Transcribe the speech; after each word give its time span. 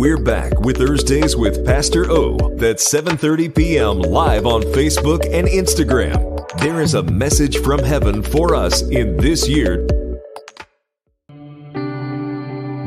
We're 0.00 0.16
back 0.16 0.58
with 0.60 0.78
Thursdays 0.78 1.36
with 1.36 1.62
Pastor 1.66 2.10
O. 2.10 2.38
That's 2.54 2.90
7:30 2.90 3.54
p.m. 3.54 3.98
live 3.98 4.46
on 4.46 4.62
Facebook 4.62 5.28
and 5.30 5.46
Instagram. 5.46 6.48
There 6.58 6.80
is 6.80 6.94
a 6.94 7.02
message 7.02 7.58
from 7.58 7.80
heaven 7.80 8.22
for 8.22 8.54
us 8.54 8.80
in 8.80 9.18
this 9.18 9.46
year. 9.46 9.86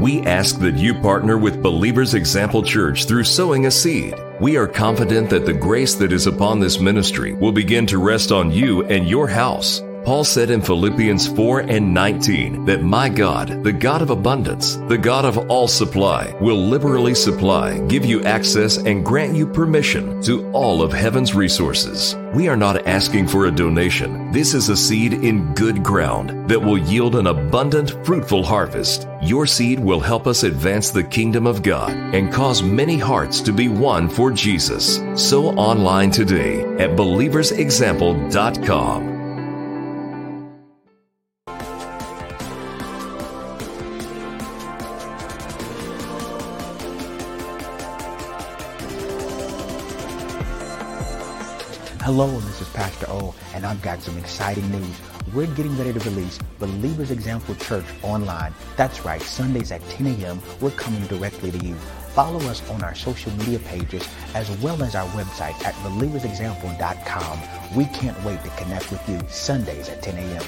We 0.02 0.22
ask 0.26 0.58
that 0.62 0.73
you 0.77 0.95
partner 1.02 1.38
with 1.38 1.62
Believers 1.62 2.16
Example 2.16 2.63
Church 2.63 3.05
through 3.05 3.25
sowing 3.25 3.67
a 3.67 3.72
seed. 3.72 4.16
We 4.41 4.58
are 4.58 4.67
confident 4.67 5.30
that 5.30 5.45
the 5.45 5.53
grace 5.53 5.94
that 5.94 6.11
is 6.11 6.25
upon 6.25 6.59
this 6.59 6.80
ministry 6.80 7.34
will 7.34 7.52
begin 7.52 7.86
to 7.86 8.00
rest 8.00 8.31
on 8.31 8.50
you 8.50 8.86
and 8.86 9.08
your 9.08 9.27
house. 9.27 9.84
Paul 10.06 10.24
said 10.26 10.50
in 10.50 10.62
Philippians 10.62 11.28
4 11.28 11.62
and 11.62 11.94
19 11.94 12.66
that 12.66 12.84
my 12.84 13.08
God, 13.08 13.64
the 13.64 13.72
God 13.72 14.02
of 14.02 14.10
abundance, 14.10 14.76
the 14.90 14.98
God 14.98 15.24
of 15.24 15.50
all 15.50 15.70
supply, 15.70 16.36
will 16.42 16.58
liberally 16.58 17.16
supply, 17.16 17.80
give 17.88 18.04
you 18.04 18.22
access, 18.24 18.76
and 18.78 19.06
grant 19.06 19.34
you 19.34 19.48
permission 19.48 20.22
to 20.23 20.52
all 20.52 20.82
of 20.82 20.92
heaven's 20.92 21.34
resources. 21.34 22.18
We 22.34 22.50
are 22.50 22.58
not 22.58 22.86
asking 22.86 23.30
for 23.30 23.45
a 23.45 23.52
donation. 23.52 24.30
This 24.34 24.54
is 24.54 24.68
a 24.68 24.76
seed 24.76 25.14
in 25.14 25.54
good 25.54 25.82
ground 25.82 26.50
that 26.50 26.60
will 26.60 26.78
yield 26.78 27.16
an 27.16 27.28
abundant, 27.28 27.92
fruitful 28.06 28.44
harvest. 28.44 29.08
Your 29.22 29.48
seed 29.48 29.80
will 29.80 30.02
help 30.02 30.28
us 30.28 30.44
advance 30.44 30.90
the 30.90 31.06
kingdom 31.06 31.48
of 31.48 31.64
God 31.64 31.92
and 31.92 32.34
cause 32.34 32.62
many 32.62 32.98
hearts 32.98 33.40
to 33.40 33.54
be 33.54 33.70
won 33.70 34.10
for 34.10 34.32
Jesus. 34.32 35.00
So 35.16 35.52
online 35.52 36.12
today 36.12 36.64
at 36.76 36.98
believersexample.com. 36.98 39.12
Hello, 52.04 52.28
this 52.42 52.59
is 52.59 52.68
Pastor 52.68 53.06
O, 53.08 53.34
and 53.54 53.66
I've 53.66 53.82
got 53.82 54.02
some 54.02 54.18
exciting 54.18 54.70
news. 54.70 55.00
We're 55.34 55.48
getting 55.48 55.78
ready 55.78 55.94
to 55.94 56.00
release 56.02 56.38
Believers 56.60 57.12
Example 57.12 57.56
Church 57.56 57.86
online. 58.02 58.54
That's 58.76 59.06
right, 59.06 59.22
Sundays 59.22 59.72
at 59.72 59.82
10 59.88 60.08
a.m., 60.08 60.42
we're 60.60 60.72
coming 60.72 61.08
directly 61.08 61.50
to 61.52 61.58
you. 61.66 61.76
Follow 62.14 62.42
us 62.50 62.62
on 62.72 62.84
our 62.84 62.94
social 62.94 63.32
media 63.38 63.60
pages 63.60 64.06
as 64.34 64.52
well 64.58 64.84
as 64.84 64.95
our 64.95 65.08
website 65.12 65.64
at 65.64 65.76
believersexample.com. 65.76 67.40
We 67.73 67.86
can't 67.86 68.22
wait 68.26 68.44
to 68.44 68.50
connect 68.62 68.92
with 68.92 69.08
you 69.08 69.22
Sundays 69.30 69.88
at 69.88 70.04
10 70.04 70.17
a.m. 70.17 70.44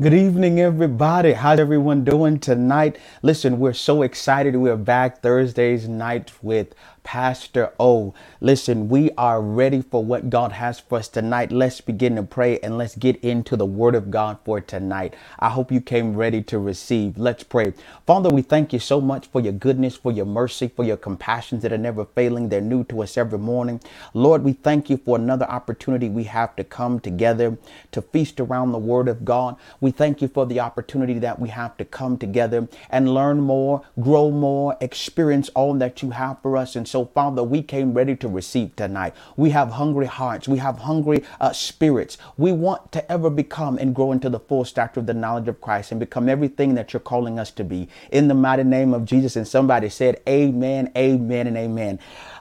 Good 0.00 0.12
evening, 0.12 0.58
everybody. 0.58 1.34
How's 1.34 1.60
everyone 1.60 2.02
doing 2.02 2.40
tonight? 2.40 2.98
Listen, 3.22 3.60
we're 3.60 3.72
so 3.72 4.02
excited. 4.02 4.56
We're 4.56 4.76
back 4.76 5.22
Thursdays 5.22 5.86
night 5.86 6.32
with 6.42 6.74
Pastor 7.04 7.72
O. 7.78 8.14
Listen, 8.40 8.88
we 8.88 9.12
are 9.12 9.40
ready 9.40 9.82
for 9.82 10.04
what 10.04 10.30
God 10.30 10.52
has 10.52 10.80
for 10.80 10.98
us 10.98 11.08
tonight. 11.08 11.52
Let's 11.52 11.80
begin 11.80 12.16
to 12.16 12.24
pray 12.24 12.58
and 12.60 12.78
let's 12.78 12.96
get 12.96 13.16
into 13.24 13.56
the 13.56 13.66
Word 13.66 13.94
of 13.94 14.10
God 14.10 14.38
for 14.44 14.60
tonight. 14.60 15.14
I 15.38 15.50
hope 15.50 15.72
you 15.72 15.80
came 15.80 16.16
ready 16.16 16.42
to 16.44 16.58
receive. 16.58 17.18
Let's 17.18 17.44
pray. 17.44 17.74
Father, 18.06 18.30
we 18.30 18.42
thank 18.42 18.72
you 18.72 18.80
so 18.80 19.00
much 19.00 19.28
for 19.28 19.40
your 19.40 19.52
goodness, 19.52 19.96
for 19.96 20.12
your 20.12 20.26
mercy, 20.26 20.68
for 20.68 20.84
your 20.84 20.96
compassions 20.96 21.62
that 21.62 21.72
are 21.72 21.78
never 21.78 22.04
failing. 22.04 22.48
They're 22.48 22.60
new 22.60 22.84
to 22.84 23.02
us 23.02 23.16
every 23.16 23.38
morning. 23.38 23.80
Lord, 24.14 24.42
we 24.42 24.52
thank 24.54 24.90
you 24.90 24.96
for 24.96 25.16
another 25.18 25.46
opportunity 25.46 26.08
we 26.08 26.24
have 26.24 26.56
to 26.56 26.64
come 26.64 27.00
together 27.00 27.58
to 27.92 28.02
feast 28.02 28.40
around 28.40 28.72
the 28.72 28.78
Word 28.78 29.08
of 29.08 29.24
God. 29.24 29.56
We 29.80 29.90
thank 29.92 30.22
you 30.22 30.28
for 30.28 30.46
the 30.46 30.60
opportunity 30.60 31.18
that 31.20 31.38
we 31.38 31.50
have 31.50 31.76
to 31.78 31.84
come 31.84 32.18
together 32.18 32.68
and 32.90 33.14
learn 33.14 33.40
more, 33.40 33.82
grow 34.00 34.30
more, 34.30 34.76
experience 34.80 35.48
all 35.50 35.74
that 35.74 36.02
you 36.02 36.10
have 36.10 36.38
for 36.42 36.56
us. 36.56 36.76
And 36.76 36.88
so, 36.94 37.06
Father, 37.06 37.42
we 37.42 37.60
came 37.60 37.92
ready 37.92 38.14
to 38.14 38.28
receive 38.28 38.76
tonight. 38.76 39.14
We 39.36 39.50
have 39.50 39.72
hungry 39.72 40.06
hearts. 40.06 40.46
We 40.46 40.58
have 40.58 40.78
hungry 40.78 41.24
uh, 41.40 41.52
spirits. 41.52 42.18
We 42.36 42.52
want 42.52 42.92
to 42.92 43.10
ever 43.10 43.30
become 43.30 43.78
and 43.78 43.92
grow 43.92 44.12
into 44.12 44.30
the 44.30 44.38
full 44.38 44.64
stature 44.64 45.00
of 45.00 45.06
the 45.06 45.12
knowledge 45.12 45.48
of 45.48 45.60
Christ 45.60 45.90
and 45.90 45.98
become 45.98 46.28
everything 46.28 46.76
that 46.76 46.92
you're 46.92 47.00
calling 47.00 47.36
us 47.40 47.50
to 47.50 47.64
be. 47.64 47.88
In 48.12 48.28
the 48.28 48.34
mighty 48.34 48.62
name 48.62 48.94
of 48.94 49.06
Jesus. 49.06 49.34
And 49.34 49.48
somebody 49.48 49.88
said, 49.88 50.20
Amen, 50.28 50.92
Amen, 50.96 51.48
and 51.48 51.56
Amen. 51.56 51.98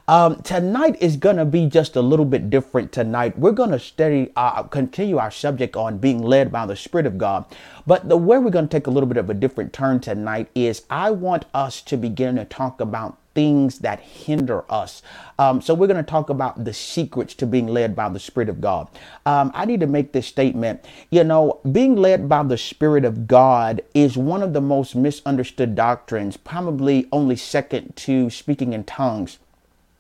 Um, 0.08 0.40
tonight 0.44 0.97
is 1.02 1.18
going 1.18 1.38
to 1.38 1.46
be 1.46 1.66
just 1.66 1.96
a 1.96 2.02
little 2.02 2.25
bit 2.25 2.52
different 2.52 2.92
tonight. 2.92 3.40
We're 3.40 3.53
going 3.53 3.72
to 3.72 3.80
study, 3.80 4.31
uh, 4.36 4.62
continue 4.63 5.18
our 5.18 5.31
subject 5.31 5.75
on 5.75 5.97
being 5.97 6.22
led 6.22 6.52
by 6.52 6.68
the 6.68 6.75
Spirit 6.75 7.08
of 7.08 7.18
God. 7.18 7.46
But 7.88 8.08
the 8.08 8.18
way 8.18 8.38
we're 8.38 8.52
going 8.52 8.68
to 8.68 8.72
take 8.72 8.86
a 8.86 8.92
little 8.92 9.08
bit 9.08 9.18
of 9.18 9.31
a 9.31 9.34
different 9.34 9.74
turn 9.74 10.00
tonight 10.00 10.50
is 10.53 10.84
I 10.92 11.09
want 11.09 11.46
us 11.56 11.81
to 11.84 11.97
begin 11.97 12.36
to 12.36 12.46
talk 12.46 12.80
about 12.80 13.18
things 13.35 13.79
that 13.79 13.99
hinder 13.99 14.63
us. 14.71 15.01
Um, 15.39 15.61
so 15.61 15.73
we're 15.73 15.88
going 15.88 16.03
to 16.03 16.09
talk 16.09 16.29
about 16.29 16.63
the 16.66 16.73
secrets 16.73 17.33
to 17.35 17.45
being 17.47 17.67
led 17.67 17.95
by 17.95 18.09
the 18.09 18.19
Spirit 18.19 18.49
of 18.49 18.61
God. 18.61 18.88
Um, 19.25 19.51
I 19.53 19.66
need 19.66 19.79
to 19.81 19.88
make 19.88 20.13
this 20.13 20.27
statement. 20.27 20.85
You 21.11 21.23
know, 21.23 21.59
being 21.71 21.95
led 21.95 22.29
by 22.29 22.44
the 22.44 22.57
Spirit 22.57 23.05
of 23.05 23.27
God 23.27 23.81
is 23.94 24.17
one 24.17 24.44
of 24.44 24.53
the 24.53 24.61
most 24.61 24.95
misunderstood 24.95 25.75
doctrines, 25.75 26.38
probably 26.38 27.07
only 27.11 27.35
second 27.35 27.95
to 27.97 28.29
speaking 28.29 28.73
in 28.73 28.83
tongues 28.83 29.39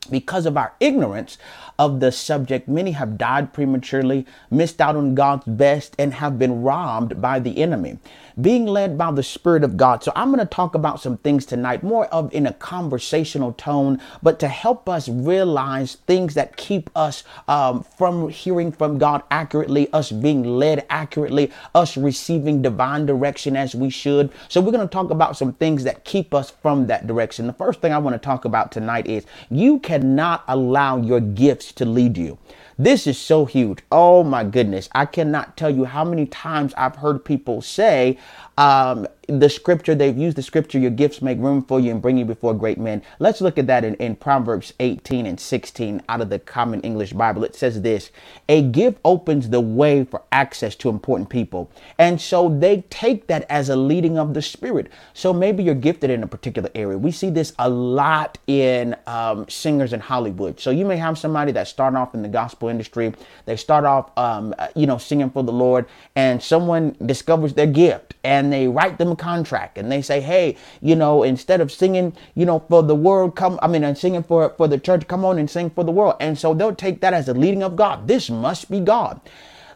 because 0.09 0.45
of 0.45 0.57
our 0.57 0.73
ignorance 0.79 1.37
of 1.79 1.99
the 1.99 2.11
subject, 2.11 2.67
many 2.67 2.91
have 2.91 3.17
died 3.17 3.53
prematurely, 3.53 4.25
missed 4.51 4.79
out 4.79 4.95
on 4.95 5.15
God's 5.15 5.45
best, 5.45 5.95
and 5.97 6.13
have 6.13 6.37
been 6.37 6.61
robbed 6.61 7.19
by 7.21 7.39
the 7.39 7.57
enemy. 7.61 7.97
Being 8.39 8.65
led 8.65 8.97
by 8.97 9.11
the 9.11 9.23
Spirit 9.23 9.63
of 9.63 9.77
God. 9.77 10.03
So, 10.03 10.11
I'm 10.15 10.29
going 10.29 10.39
to 10.39 10.45
talk 10.45 10.75
about 10.75 10.99
some 11.01 11.17
things 11.17 11.45
tonight, 11.45 11.83
more 11.83 12.05
of 12.07 12.33
in 12.33 12.47
a 12.47 12.53
conversational 12.53 13.53
tone, 13.53 13.99
but 14.23 14.39
to 14.39 14.47
help 14.47 14.89
us 14.89 15.07
realize 15.07 15.95
things 16.07 16.33
that 16.33 16.57
keep 16.57 16.89
us 16.95 17.23
um, 17.47 17.83
from 17.83 18.29
hearing 18.29 18.71
from 18.71 18.97
God 18.97 19.23
accurately, 19.29 19.91
us 19.93 20.11
being 20.11 20.43
led 20.43 20.85
accurately, 20.89 21.51
us 21.75 21.95
receiving 21.95 22.61
divine 22.61 23.05
direction 23.05 23.55
as 23.55 23.75
we 23.75 23.89
should. 23.89 24.31
So, 24.49 24.61
we're 24.61 24.71
going 24.71 24.87
to 24.87 24.91
talk 24.91 25.11
about 25.11 25.37
some 25.37 25.53
things 25.53 25.83
that 25.83 26.03
keep 26.03 26.33
us 26.33 26.49
from 26.49 26.87
that 26.87 27.05
direction. 27.05 27.45
The 27.47 27.53
first 27.53 27.81
thing 27.81 27.93
I 27.93 27.99
want 27.99 28.15
to 28.15 28.19
talk 28.19 28.45
about 28.45 28.71
tonight 28.71 29.05
is 29.07 29.25
you 29.49 29.79
cannot 29.93 30.43
allow 30.47 30.97
your 30.97 31.19
gifts 31.19 31.71
to 31.71 31.85
lead 31.85 32.17
you. 32.17 32.37
This 32.77 33.05
is 33.07 33.17
so 33.17 33.45
huge. 33.45 33.79
Oh 33.91 34.23
my 34.23 34.43
goodness. 34.43 34.89
I 34.93 35.05
cannot 35.05 35.57
tell 35.57 35.69
you 35.69 35.85
how 35.85 36.03
many 36.03 36.25
times 36.25 36.73
I've 36.75 36.95
heard 36.95 37.23
people 37.23 37.61
say, 37.61 38.17
um, 38.57 39.07
the 39.27 39.49
scripture, 39.49 39.95
they've 39.95 40.17
used 40.17 40.37
the 40.37 40.43
scripture, 40.43 40.77
your 40.77 40.91
gifts 40.91 41.21
make 41.21 41.39
room 41.39 41.63
for 41.63 41.79
you 41.79 41.91
and 41.91 42.01
bring 42.01 42.17
you 42.17 42.25
before 42.25 42.53
great 42.53 42.77
men. 42.77 43.01
Let's 43.19 43.41
look 43.41 43.57
at 43.57 43.67
that 43.67 43.85
in, 43.85 43.95
in 43.95 44.15
Proverbs 44.15 44.73
18 44.79 45.25
and 45.25 45.39
16 45.39 46.01
out 46.09 46.21
of 46.21 46.29
the 46.29 46.39
Common 46.39 46.81
English 46.81 47.13
Bible. 47.13 47.43
It 47.43 47.55
says 47.55 47.81
this 47.81 48.11
A 48.49 48.61
gift 48.61 48.99
opens 49.05 49.49
the 49.49 49.61
way 49.61 50.03
for 50.03 50.23
access 50.31 50.75
to 50.75 50.89
important 50.89 51.29
people. 51.29 51.71
And 51.97 52.19
so 52.19 52.49
they 52.49 52.81
take 52.89 53.27
that 53.27 53.45
as 53.49 53.69
a 53.69 53.75
leading 53.75 54.17
of 54.17 54.33
the 54.33 54.41
Spirit. 54.41 54.91
So 55.13 55.33
maybe 55.33 55.63
you're 55.63 55.73
gifted 55.75 56.09
in 56.09 56.21
a 56.21 56.27
particular 56.27 56.69
area. 56.75 56.97
We 56.97 57.11
see 57.11 57.29
this 57.29 57.53
a 57.59 57.69
lot 57.69 58.37
in 58.47 58.95
um, 59.07 59.47
singers 59.47 59.93
in 59.93 60.01
Hollywood. 60.01 60.59
So 60.59 60.69
you 60.69 60.85
may 60.85 60.97
have 60.97 61.17
somebody 61.17 61.53
that 61.53 61.67
start 61.67 61.95
off 61.95 62.13
in 62.13 62.21
the 62.21 62.29
gospel 62.29 62.62
industry, 62.69 63.13
they 63.45 63.55
start 63.55 63.85
off, 63.85 64.11
um, 64.17 64.53
you 64.75 64.87
know, 64.87 64.97
singing 64.97 65.29
for 65.29 65.43
the 65.43 65.51
Lord, 65.51 65.85
and 66.15 66.41
someone 66.41 66.95
discovers 67.05 67.53
their 67.53 67.67
gift 67.67 68.13
and 68.23 68.51
they 68.51 68.67
write 68.67 68.97
them 68.97 69.11
a 69.11 69.15
contract 69.15 69.77
and 69.77 69.91
they 69.91 70.01
say, 70.01 70.21
hey, 70.21 70.57
you 70.81 70.95
know, 70.95 71.23
instead 71.23 71.61
of 71.61 71.71
singing, 71.71 72.15
you 72.35 72.45
know, 72.45 72.59
for 72.69 72.83
the 72.83 72.95
world, 72.95 73.35
come, 73.35 73.59
I 73.61 73.67
mean, 73.67 73.83
and 73.83 73.97
singing 73.97 74.23
for, 74.23 74.49
for 74.57 74.67
the 74.67 74.77
church, 74.77 75.07
come 75.07 75.25
on 75.25 75.37
and 75.37 75.49
sing 75.49 75.69
for 75.69 75.83
the 75.83 75.91
world. 75.91 76.15
And 76.19 76.37
so 76.37 76.53
they'll 76.53 76.75
take 76.75 77.01
that 77.01 77.13
as 77.13 77.27
a 77.27 77.33
leading 77.33 77.63
of 77.63 77.75
God. 77.75 78.07
This 78.07 78.29
must 78.29 78.71
be 78.71 78.79
God. 78.79 79.19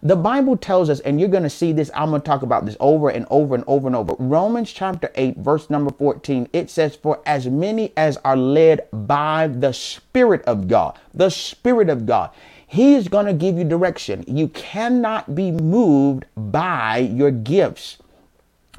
The 0.04 0.16
Bible 0.16 0.58
tells 0.58 0.90
us, 0.92 1.00
and 1.00 1.20
you're 1.20 1.30
going 1.30 1.44
to 1.44 1.50
see 1.50 1.74
this, 1.74 1.90
I'm 1.96 2.12
going 2.12 2.22
to 2.22 2.26
talk 2.26 2.44
about 2.44 2.66
this 2.66 2.78
over 2.80 3.10
and 3.10 3.26
over 3.32 3.56
and 3.56 3.64
over 3.68 3.88
and 3.88 3.96
over. 3.96 4.16
Romans 4.20 4.72
chapter 4.72 5.12
8, 5.16 5.38
verse 5.38 5.70
number 5.72 5.92
14, 5.92 6.48
it 6.54 6.70
says, 6.70 6.96
For 6.96 7.20
as 7.26 7.48
many 7.48 7.94
as 7.98 8.18
are 8.24 8.38
led 8.38 8.88
by 8.94 9.48
the 9.48 9.74
Spirit 9.74 10.44
of 10.44 10.68
God, 10.68 11.00
the 11.16 11.30
Spirit 11.30 11.90
of 11.90 12.06
God, 12.06 12.30
He 12.68 12.96
is 12.96 13.08
going 13.08 13.26
to 13.26 13.34
give 13.34 13.58
you 13.58 13.64
direction. 13.64 14.26
You 14.28 14.50
cannot 14.50 15.34
be 15.34 15.52
moved 15.52 16.26
by 16.36 16.98
your 16.98 17.32
gifts. 17.32 17.98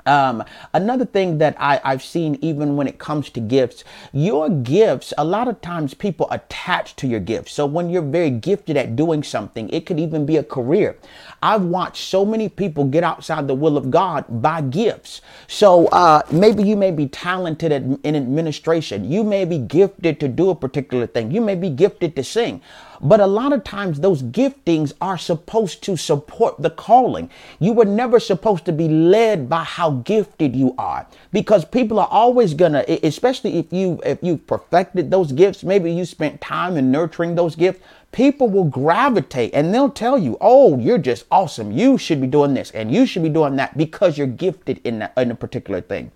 Um, 0.04 0.42
another 0.72 1.04
thing 1.04 1.38
that 1.38 1.54
I, 1.58 1.80
I've 1.84 2.02
seen, 2.02 2.38
even 2.40 2.76
when 2.76 2.86
it 2.86 2.98
comes 2.98 3.28
to 3.30 3.40
gifts, 3.40 3.84
your 4.12 4.48
gifts, 4.48 5.12
a 5.18 5.24
lot 5.24 5.48
of 5.48 5.60
times 5.60 5.92
people 5.92 6.28
attach 6.30 6.96
to 6.96 7.06
your 7.06 7.20
gifts. 7.20 7.52
So 7.52 7.66
when 7.66 7.90
you're 7.90 8.00
very 8.00 8.30
gifted 8.30 8.76
at 8.76 8.96
doing 8.96 9.22
something, 9.22 9.68
it 9.70 9.84
could 9.84 10.00
even 10.00 10.24
be 10.24 10.36
a 10.38 10.44
career. 10.44 10.96
I've 11.42 11.62
watched 11.62 12.04
so 12.04 12.24
many 12.24 12.48
people 12.48 12.84
get 12.84 13.04
outside 13.04 13.46
the 13.46 13.54
will 13.54 13.76
of 13.76 13.90
God 13.90 14.24
by 14.28 14.60
gifts. 14.60 15.20
So 15.46 15.86
uh, 15.88 16.22
maybe 16.30 16.62
you 16.62 16.76
may 16.76 16.90
be 16.90 17.06
talented 17.06 17.72
in 17.72 18.16
administration. 18.16 19.10
You 19.10 19.22
may 19.24 19.44
be 19.44 19.58
gifted 19.58 20.20
to 20.20 20.28
do 20.28 20.50
a 20.50 20.54
particular 20.54 21.06
thing. 21.06 21.30
You 21.30 21.40
may 21.40 21.54
be 21.54 21.70
gifted 21.70 22.16
to 22.16 22.24
sing. 22.24 22.60
But 23.00 23.20
a 23.20 23.26
lot 23.26 23.52
of 23.52 23.62
times 23.62 24.00
those 24.00 24.22
giftings 24.22 24.92
are 25.00 25.18
supposed 25.18 25.82
to 25.84 25.96
support 25.96 26.60
the 26.60 26.70
calling. 26.70 27.30
You 27.60 27.72
were 27.72 27.84
never 27.84 28.18
supposed 28.18 28.64
to 28.64 28.72
be 28.72 28.88
led 28.88 29.48
by 29.48 29.62
how 29.62 29.90
gifted 29.90 30.56
you 30.56 30.74
are 30.78 31.06
because 31.32 31.64
people 31.64 32.00
are 32.00 32.08
always 32.10 32.54
gonna, 32.54 32.84
especially 33.02 33.58
if 33.58 33.72
you 33.72 34.00
if 34.04 34.18
you 34.22 34.36
perfected 34.36 35.10
those 35.10 35.32
gifts, 35.32 35.62
maybe 35.62 35.92
you 35.92 36.04
spent 36.04 36.40
time 36.40 36.76
in 36.76 36.90
nurturing 36.90 37.34
those 37.36 37.54
gifts 37.54 37.80
people 38.12 38.48
will 38.48 38.64
gravitate 38.64 39.52
and 39.54 39.72
they'll 39.72 39.90
tell 39.90 40.18
you, 40.18 40.36
oh, 40.40 40.78
you're 40.78 40.98
just 40.98 41.24
awesome. 41.30 41.72
You 41.72 41.98
should 41.98 42.20
be 42.20 42.26
doing 42.26 42.54
this 42.54 42.70
and 42.70 42.92
you 42.92 43.06
should 43.06 43.22
be 43.22 43.28
doing 43.28 43.56
that 43.56 43.76
because 43.76 44.16
you're 44.16 44.26
gifted 44.26 44.80
in, 44.84 45.00
that, 45.00 45.12
in 45.16 45.30
a 45.30 45.34
particular 45.34 45.80
thing. 45.80 46.10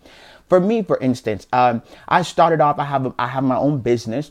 For 0.48 0.60
me, 0.60 0.82
for 0.82 0.98
instance, 0.98 1.46
um, 1.52 1.82
I 2.08 2.22
started 2.22 2.60
off, 2.60 2.78
I 2.78 2.84
have, 2.84 3.14
I 3.18 3.26
have 3.28 3.44
my 3.44 3.56
own 3.56 3.80
business 3.80 4.30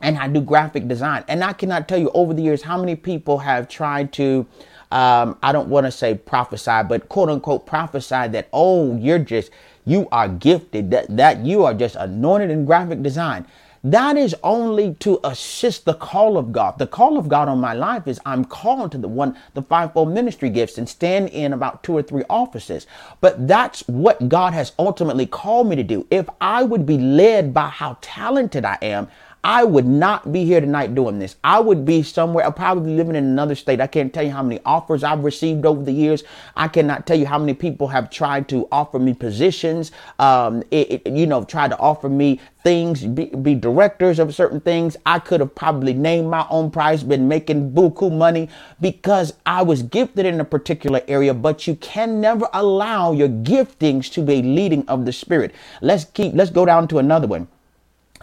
and 0.00 0.18
I 0.18 0.28
do 0.28 0.40
graphic 0.40 0.88
design. 0.88 1.24
And 1.28 1.42
I 1.44 1.52
cannot 1.52 1.88
tell 1.88 1.98
you 1.98 2.10
over 2.12 2.34
the 2.34 2.42
years 2.42 2.62
how 2.62 2.78
many 2.78 2.96
people 2.96 3.38
have 3.38 3.68
tried 3.68 4.12
to, 4.14 4.46
um, 4.90 5.38
I 5.42 5.52
don't 5.52 5.68
want 5.68 5.86
to 5.86 5.92
say 5.92 6.14
prophesy, 6.14 6.82
but 6.88 7.08
quote 7.08 7.28
unquote 7.28 7.66
prophesy 7.66 8.28
that, 8.28 8.48
oh, 8.52 8.96
you're 8.96 9.18
just, 9.18 9.50
you 9.84 10.08
are 10.12 10.28
gifted, 10.28 10.90
that, 10.90 11.16
that 11.16 11.44
you 11.44 11.64
are 11.64 11.74
just 11.74 11.96
anointed 11.96 12.50
in 12.50 12.64
graphic 12.64 13.02
design. 13.02 13.46
That 13.84 14.16
is 14.16 14.36
only 14.44 14.94
to 15.00 15.18
assist 15.24 15.84
the 15.86 15.94
call 15.94 16.38
of 16.38 16.52
God. 16.52 16.78
The 16.78 16.86
call 16.86 17.18
of 17.18 17.28
God 17.28 17.48
on 17.48 17.58
my 17.58 17.72
life 17.74 18.06
is 18.06 18.20
I'm 18.24 18.44
called 18.44 18.92
to 18.92 18.98
the 18.98 19.08
one, 19.08 19.36
the 19.54 19.62
fivefold 19.62 20.14
ministry 20.14 20.50
gifts 20.50 20.78
and 20.78 20.88
stand 20.88 21.30
in 21.30 21.52
about 21.52 21.82
two 21.82 21.96
or 21.96 22.02
three 22.02 22.22
offices. 22.30 22.86
But 23.20 23.48
that's 23.48 23.80
what 23.88 24.28
God 24.28 24.54
has 24.54 24.72
ultimately 24.78 25.26
called 25.26 25.66
me 25.66 25.74
to 25.74 25.82
do. 25.82 26.06
If 26.12 26.28
I 26.40 26.62
would 26.62 26.86
be 26.86 26.96
led 26.96 27.52
by 27.52 27.68
how 27.68 27.98
talented 28.00 28.64
I 28.64 28.78
am, 28.82 29.08
I 29.44 29.64
would 29.64 29.86
not 29.86 30.30
be 30.30 30.44
here 30.44 30.60
tonight 30.60 30.94
doing 30.94 31.18
this. 31.18 31.34
I 31.42 31.58
would 31.58 31.84
be 31.84 32.04
somewhere, 32.04 32.48
probably 32.52 32.94
living 32.94 33.16
in 33.16 33.24
another 33.24 33.56
state. 33.56 33.80
I 33.80 33.88
can't 33.88 34.14
tell 34.14 34.22
you 34.22 34.30
how 34.30 34.42
many 34.44 34.60
offers 34.64 35.02
I've 35.02 35.24
received 35.24 35.66
over 35.66 35.82
the 35.82 35.90
years. 35.90 36.22
I 36.54 36.68
cannot 36.68 37.08
tell 37.08 37.18
you 37.18 37.26
how 37.26 37.40
many 37.40 37.54
people 37.54 37.88
have 37.88 38.08
tried 38.08 38.48
to 38.50 38.68
offer 38.70 39.00
me 39.00 39.14
positions, 39.14 39.90
um, 40.20 40.62
it, 40.70 41.02
it, 41.04 41.06
you 41.12 41.26
know, 41.26 41.42
tried 41.42 41.70
to 41.70 41.78
offer 41.78 42.08
me 42.08 42.40
things, 42.62 43.04
be, 43.04 43.26
be, 43.26 43.56
directors 43.56 44.20
of 44.20 44.32
certain 44.32 44.60
things. 44.60 44.96
I 45.04 45.18
could 45.18 45.40
have 45.40 45.56
probably 45.56 45.92
named 45.92 46.30
my 46.30 46.46
own 46.48 46.70
price, 46.70 47.02
been 47.02 47.26
making 47.26 47.72
buku 47.72 48.16
money 48.16 48.48
because 48.80 49.34
I 49.44 49.62
was 49.62 49.82
gifted 49.82 50.24
in 50.24 50.40
a 50.40 50.44
particular 50.44 51.00
area, 51.08 51.34
but 51.34 51.66
you 51.66 51.74
can 51.74 52.20
never 52.20 52.48
allow 52.52 53.10
your 53.10 53.28
giftings 53.28 54.08
to 54.12 54.22
be 54.22 54.40
leading 54.40 54.86
of 54.86 55.04
the 55.04 55.12
spirit. 55.12 55.52
Let's 55.80 56.04
keep, 56.04 56.32
let's 56.34 56.50
go 56.50 56.64
down 56.64 56.86
to 56.88 56.98
another 56.98 57.26
one 57.26 57.48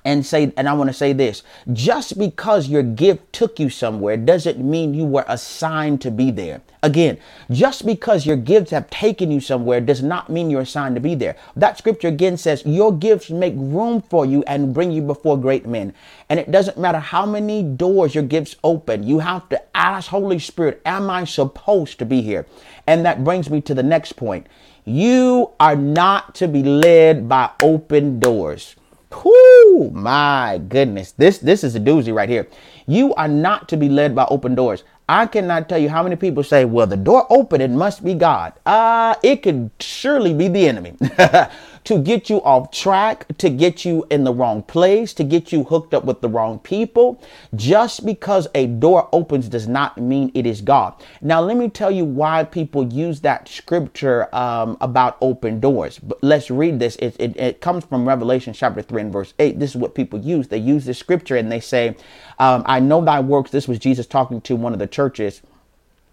and 0.10 0.26
say 0.26 0.52
and 0.58 0.68
i 0.68 0.74
want 0.74 0.90
to 0.90 0.94
say 0.94 1.14
this 1.14 1.44
just 1.72 2.18
because 2.18 2.68
your 2.68 2.82
gift 2.82 3.32
took 3.32 3.60
you 3.60 3.70
somewhere 3.70 4.18
doesn't 4.18 4.58
mean 4.60 4.94
you 4.94 5.06
were 5.06 5.26
assigned 5.28 6.02
to 6.02 6.10
be 6.10 6.32
there. 6.32 6.62
Again 6.82 7.20
just 7.52 7.86
because 7.86 8.26
your 8.26 8.36
gifts 8.36 8.72
have 8.72 8.90
taken 8.90 9.30
you 9.30 9.40
somewhere 9.40 9.80
does 9.80 10.02
not 10.02 10.30
mean 10.30 10.50
you're 10.50 10.62
assigned 10.62 10.96
to 10.96 11.02
be 11.02 11.14
there. 11.14 11.36
That 11.56 11.78
scripture 11.78 12.08
again 12.08 12.38
says 12.38 12.64
your 12.66 12.92
gifts 12.92 13.30
make 13.30 13.54
room 13.56 14.02
for 14.02 14.26
you 14.26 14.44
and 14.48 14.74
bring 14.74 14.92
you 14.92 15.04
before 15.04 15.38
great 15.38 15.68
men. 15.68 15.94
And 16.30 16.40
it 16.40 16.50
doesn't 16.50 16.78
matter 16.78 17.00
how 17.00 17.26
many 17.26 17.62
doors 17.62 18.16
your 18.16 18.24
gifts 18.24 18.56
open 18.64 19.04
you 19.04 19.20
have 19.20 19.48
to 19.50 19.62
ask 19.78 20.10
holy 20.10 20.40
spirit 20.40 20.82
am 20.86 21.10
i 21.10 21.24
supposed 21.24 22.00
to 22.00 22.06
be 22.06 22.22
here? 22.22 22.48
And 22.88 23.06
that 23.06 23.24
brings 23.24 23.50
me 23.50 23.62
to 23.62 23.76
the 23.76 23.84
next 23.84 24.14
point. 24.14 24.48
You 24.86 25.52
are 25.60 25.76
not 25.76 26.34
to 26.36 26.48
be 26.48 26.64
led 26.64 27.30
by 27.30 27.52
open 27.62 28.20
doors 28.20 28.76
Whoo, 29.12 29.90
my 29.92 30.62
goodness. 30.70 31.14
This 31.14 31.40
this 31.40 31.64
is 31.64 31.76
a 31.76 31.80
doozy 31.80 32.14
right 32.14 32.30
here. 32.30 32.48
You 32.88 33.14
are 33.16 33.28
not 33.28 33.68
to 33.70 33.78
be 33.78 33.90
led 33.90 34.16
by 34.16 34.26
open 34.30 34.56
doors. 34.56 34.84
I 35.10 35.26
cannot 35.26 35.68
tell 35.68 35.80
you 35.80 35.90
how 35.90 36.04
many 36.04 36.16
people 36.16 36.44
say, 36.44 36.66
well, 36.66 36.86
the 36.86 36.96
door 36.96 37.26
open, 37.32 37.62
it 37.62 37.72
must 37.72 38.06
be 38.06 38.14
God. 38.14 38.54
Uh, 38.66 39.16
it 39.24 39.42
could 39.42 39.72
surely 39.80 40.36
be 40.36 40.48
the 40.48 40.68
enemy. 40.68 40.94
to 41.86 42.00
get 42.00 42.30
you 42.30 42.42
off 42.44 42.72
track, 42.72 43.26
to 43.38 43.50
get 43.50 43.86
you 43.86 44.06
in 44.10 44.24
the 44.24 44.34
wrong 44.34 44.62
place, 44.64 45.14
to 45.14 45.24
get 45.24 45.52
you 45.52 45.64
hooked 45.64 45.94
up 45.94 46.06
with 46.06 46.22
the 46.22 46.30
wrong 46.30 46.60
people. 46.60 47.22
Just 47.56 48.06
because 48.06 48.48
a 48.56 48.68
door 48.68 49.10
opens 49.12 49.48
does 49.48 49.68
not 49.68 49.98
mean 49.98 50.32
it 50.34 50.46
is 50.46 50.62
God. 50.62 50.94
Now, 51.22 51.42
let 51.42 51.58
me 51.58 51.70
tell 51.70 51.92
you 51.92 52.06
why 52.06 52.44
people 52.44 52.92
use 52.92 53.22
that 53.22 53.48
scripture 53.48 54.34
um, 54.36 54.78
about 54.82 55.18
open 55.22 55.60
doors. 55.60 56.00
But 56.00 56.24
let's 56.24 56.50
read 56.50 56.80
this. 56.80 56.96
It, 56.98 57.16
it, 57.20 57.38
it, 57.38 57.62
comes 57.62 57.86
from 57.86 58.08
Revelation 58.08 58.54
chapter 58.54 58.82
3 58.82 59.04
and 59.04 59.14
verse 59.14 59.34
8. 59.40 59.60
This 59.60 59.72
is 59.72 59.76
what 59.76 59.96
people 59.96 60.20
use. 60.20 60.48
They 60.48 60.58
use 60.58 60.86
this 60.86 60.98
scripture 60.98 61.36
and 61.36 61.52
they 61.52 61.60
say, 61.60 61.96
um, 62.40 62.64
I 62.66 62.80
know 62.80 63.04
thy 63.04 63.20
works. 63.20 63.52
This 63.52 63.68
was 63.68 63.80
Jesus 63.80 64.08
talking 64.08 64.42
to 64.42 64.56
one 64.56 64.74
of 64.74 64.80
the 64.80 64.88
churches 64.88 65.42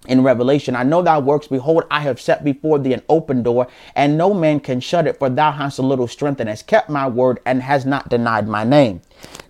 in 0.09 0.23
Revelation, 0.23 0.77
I 0.77 0.83
know 0.83 1.03
thy 1.03 1.19
works. 1.19 1.49
Behold, 1.49 1.85
I 1.91 2.01
have 2.01 2.21
set 2.21 2.45
before 2.45 2.79
thee 2.79 2.93
an 2.93 3.03
open 3.09 3.43
door, 3.43 3.69
and 3.95 4.17
no 4.17 4.33
man 4.35 4.61
can 4.61 4.81
shut 4.81 5.07
it, 5.07 5.19
for 5.19 5.29
thou 5.29 5.53
hast 5.53 5.79
a 5.79 5.83
little 5.83 6.09
strength 6.09 6.41
and 6.41 6.49
hast 6.49 6.67
kept 6.67 6.89
my 6.89 7.09
word 7.09 7.41
and 7.45 7.63
has 7.63 7.85
not 7.85 8.09
denied 8.09 8.49
my 8.49 8.65
name. 8.65 9.03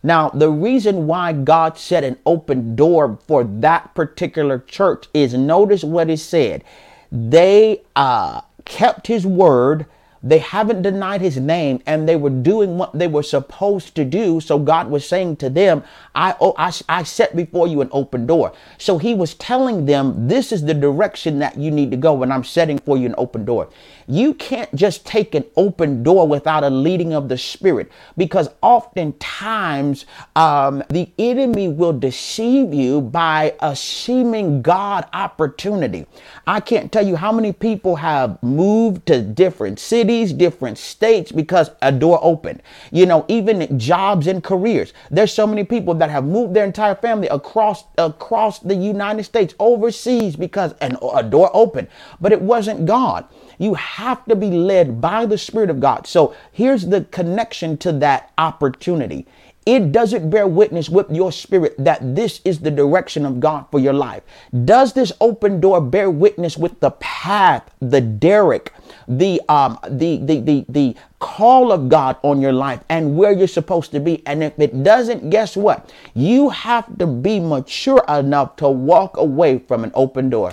Now, 0.03 0.31
the 0.31 0.51
reason 0.51 1.07
why 1.07 1.33
God 1.33 1.79
set 1.79 2.05
an 2.05 2.19
open 2.27 2.77
door 2.77 3.19
for 3.27 3.45
that 3.45 3.95
particular 3.95 4.59
church 4.61 5.07
is 5.13 5.35
notice 5.35 5.83
what 5.83 6.11
it 6.11 6.19
said. 6.19 6.65
They 7.11 7.83
uh, 7.95 8.43
kept 8.65 9.07
his 9.07 9.27
word 9.27 9.87
they 10.23 10.39
haven't 10.39 10.83
denied 10.83 11.21
his 11.21 11.37
name 11.37 11.83
and 11.87 12.09
they 12.09 12.17
were 12.17 12.31
doing 12.31 12.79
what 12.79 12.93
they 12.99 13.07
were 13.07 13.23
supposed 13.23 13.95
to 13.95 14.05
do. 14.05 14.41
So 14.41 14.59
God 14.59 14.91
was 14.91 15.07
saying 15.07 15.37
to 15.37 15.51
them, 15.51 15.85
I, 16.15 16.35
oh, 16.41 16.55
I, 16.57 16.73
I 16.89 17.03
set 17.03 17.37
before 17.37 17.69
you 17.69 17.81
an 17.81 17.89
open 17.93 18.27
door. 18.27 18.53
So 18.79 18.99
he 18.99 19.15
was 19.15 19.35
telling 19.35 19.87
them, 19.87 20.29
this 20.29 20.53
is 20.53 20.65
the 20.65 20.75
direction 20.75 21.39
that 21.41 21.57
you 21.57 21.71
need 21.71 21.91
to 21.91 21.97
go 21.97 22.23
and 22.23 22.33
I'm 22.33 22.45
setting 22.45 22.79
for 22.79 22.97
you 22.97 23.07
an 23.07 23.15
open 23.19 23.45
door. 23.45 23.69
You 24.09 24.35
can't 24.35 24.73
just 24.75 25.05
take 25.05 25.35
an 25.35 25.45
open 25.57 26.03
door 26.03 26.29
without 26.29 26.63
a 26.63 26.71
leading 26.71 27.13
of 27.13 27.29
the 27.29 27.37
Spirit 27.39 27.91
because 28.17 28.49
oftentimes 28.63 30.07
um, 30.37 30.83
the 30.91 31.11
enemy 31.19 31.69
will 31.69 31.93
deceive 31.93 32.73
you 32.73 33.01
by 33.01 33.55
a 33.61 33.75
seeming 33.75 34.63
God 34.63 35.07
opportunity. 35.13 36.07
I 36.47 36.61
can't 36.61 36.93
tell 36.93 37.07
you 37.07 37.17
how 37.17 37.33
many 37.33 37.53
people 37.53 37.97
have 37.97 38.43
moved 38.43 39.07
to 39.07 39.23
different 39.23 39.79
cities, 39.81 40.33
different 40.33 40.79
states 40.79 41.33
because 41.33 41.71
a 41.83 41.91
door 41.91 42.21
opened. 42.23 42.63
You 42.93 43.07
know, 43.07 43.25
even 43.29 43.79
jobs 43.79 44.27
and 44.27 44.43
careers. 44.43 44.93
There's 45.11 45.33
so 45.33 45.47
many 45.47 45.65
people 45.65 45.95
that 45.95 46.11
have 46.11 46.25
moved 46.25 46.55
their 46.55 46.65
entire 46.65 46.95
family 46.95 47.29
across 47.29 47.85
across 47.99 48.61
the 48.61 48.75
United 48.75 49.25
States, 49.25 49.55
overseas 49.59 50.37
because 50.37 50.75
an, 50.81 50.97
a 51.15 51.23
door 51.23 51.51
opened, 51.53 51.89
but 52.21 52.33
it 52.33 52.41
wasn't 52.41 52.87
God. 52.87 53.27
You 53.59 53.75
have 53.97 54.23
to 54.27 54.37
be 54.37 54.51
led 54.51 55.01
by 55.01 55.25
the 55.25 55.39
Spirit 55.39 55.71
of 55.71 55.81
God. 55.81 56.07
So 56.07 56.35
here's 56.53 56.87
the 56.87 57.05
connection 57.05 57.79
to 57.79 57.93
that 57.93 58.31
opportunity. 58.37 59.27
It 59.65 59.91
doesn't 59.91 60.29
bear 60.29 60.47
witness 60.47 60.89
with 60.89 61.11
your 61.11 61.33
spirit 61.33 61.75
that 61.79 62.15
this 62.15 62.41
is 62.45 62.61
the 62.61 62.71
direction 62.71 63.25
of 63.25 63.41
God 63.41 63.65
for 63.71 63.81
your 63.81 63.95
life. 63.95 64.23
Does 64.65 64.93
this 64.93 65.13
open 65.21 65.61
door 65.61 65.81
bear 65.81 66.09
witness 66.09 66.57
with 66.57 66.79
the 66.79 66.93
path, 66.93 67.69
the 67.81 68.01
derrick, 68.01 68.73
the 69.09 69.41
um 69.49 69.79
the 69.89 70.19
the 70.19 70.41
the 70.41 70.67
the 70.69 70.97
call 71.19 71.73
of 71.73 71.89
God 71.89 72.17
on 72.23 72.41
your 72.41 72.53
life 72.53 72.85
and 72.89 73.17
where 73.17 73.33
you're 73.33 73.49
supposed 73.49 73.91
to 73.93 73.99
be? 73.99 74.23
And 74.25 74.45
if 74.45 74.57
it 74.61 74.85
doesn't, 74.85 75.31
guess 75.31 75.57
what? 75.57 75.91
You 76.15 76.51
have 76.51 76.87
to 76.99 77.07
be 77.07 77.41
mature 77.41 78.05
enough 78.09 78.55
to 78.57 78.69
walk 78.69 79.17
away 79.17 79.59
from 79.59 79.83
an 79.83 79.91
open 79.95 80.31
door. 80.31 80.53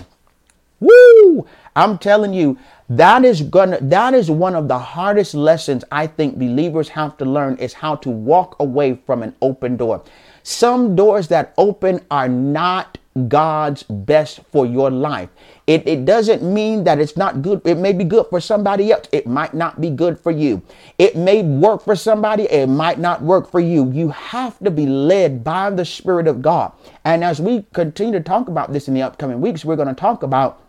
Woo! 0.80 1.46
I'm 1.76 1.98
telling 1.98 2.34
you, 2.34 2.58
that 2.90 3.26
is 3.26 3.42
gonna 3.42 3.80
that 3.82 4.14
is 4.14 4.30
one 4.30 4.56
of 4.56 4.68
the 4.68 4.78
hardest 4.78 5.34
lessons 5.34 5.84
I 5.92 6.08
think 6.08 6.38
believers 6.38 6.90
have 6.90 7.18
to 7.18 7.26
learn 7.26 7.58
is 7.58 7.74
how 7.74 7.96
to 7.98 8.10
walk 8.10 8.56
away 8.60 9.00
from 9.06 9.24
an 9.24 9.36
open 9.42 9.78
door. 9.78 10.04
Some 10.44 10.96
doors 10.96 11.30
that 11.30 11.54
open 11.58 12.06
are 12.12 12.28
not 12.28 12.98
God's 13.28 13.84
best 13.84 14.42
for 14.52 14.66
your 14.66 14.90
life. 14.90 15.30
It, 15.68 15.88
it 15.88 16.04
doesn't 16.04 16.42
mean 16.42 16.84
that 16.84 17.00
it's 17.00 17.16
not 17.16 17.42
good. 17.42 17.62
It 17.64 17.78
may 17.78 17.94
be 17.94 18.04
good 18.04 18.26
for 18.30 18.42
somebody 18.42 18.92
else. 18.92 19.08
It 19.12 19.28
might 19.28 19.54
not 19.54 19.80
be 19.80 19.92
good 19.92 20.20
for 20.20 20.32
you. 20.32 20.62
It 20.98 21.16
may 21.16 21.44
work 21.44 21.84
for 21.84 21.96
somebody. 21.96 22.44
It 22.44 22.68
might 22.68 23.00
not 23.00 23.22
work 23.22 23.50
for 23.50 23.60
you. 23.60 23.92
You 23.92 24.10
have 24.10 24.58
to 24.60 24.72
be 24.72 24.88
led 24.88 25.44
by 25.44 25.70
the 25.70 25.86
Spirit 25.86 26.28
of 26.28 26.42
God. 26.42 26.74
And 27.06 27.24
as 27.24 27.40
we 27.40 27.66
continue 27.72 28.14
to 28.14 28.24
talk 28.24 28.48
about 28.48 28.74
this 28.74 28.88
in 28.88 28.96
the 28.96 29.04
upcoming 29.04 29.40
weeks, 29.40 29.64
we're 29.64 29.76
going 29.76 29.88
to 29.88 29.94
talk 29.94 30.24
about 30.24 30.63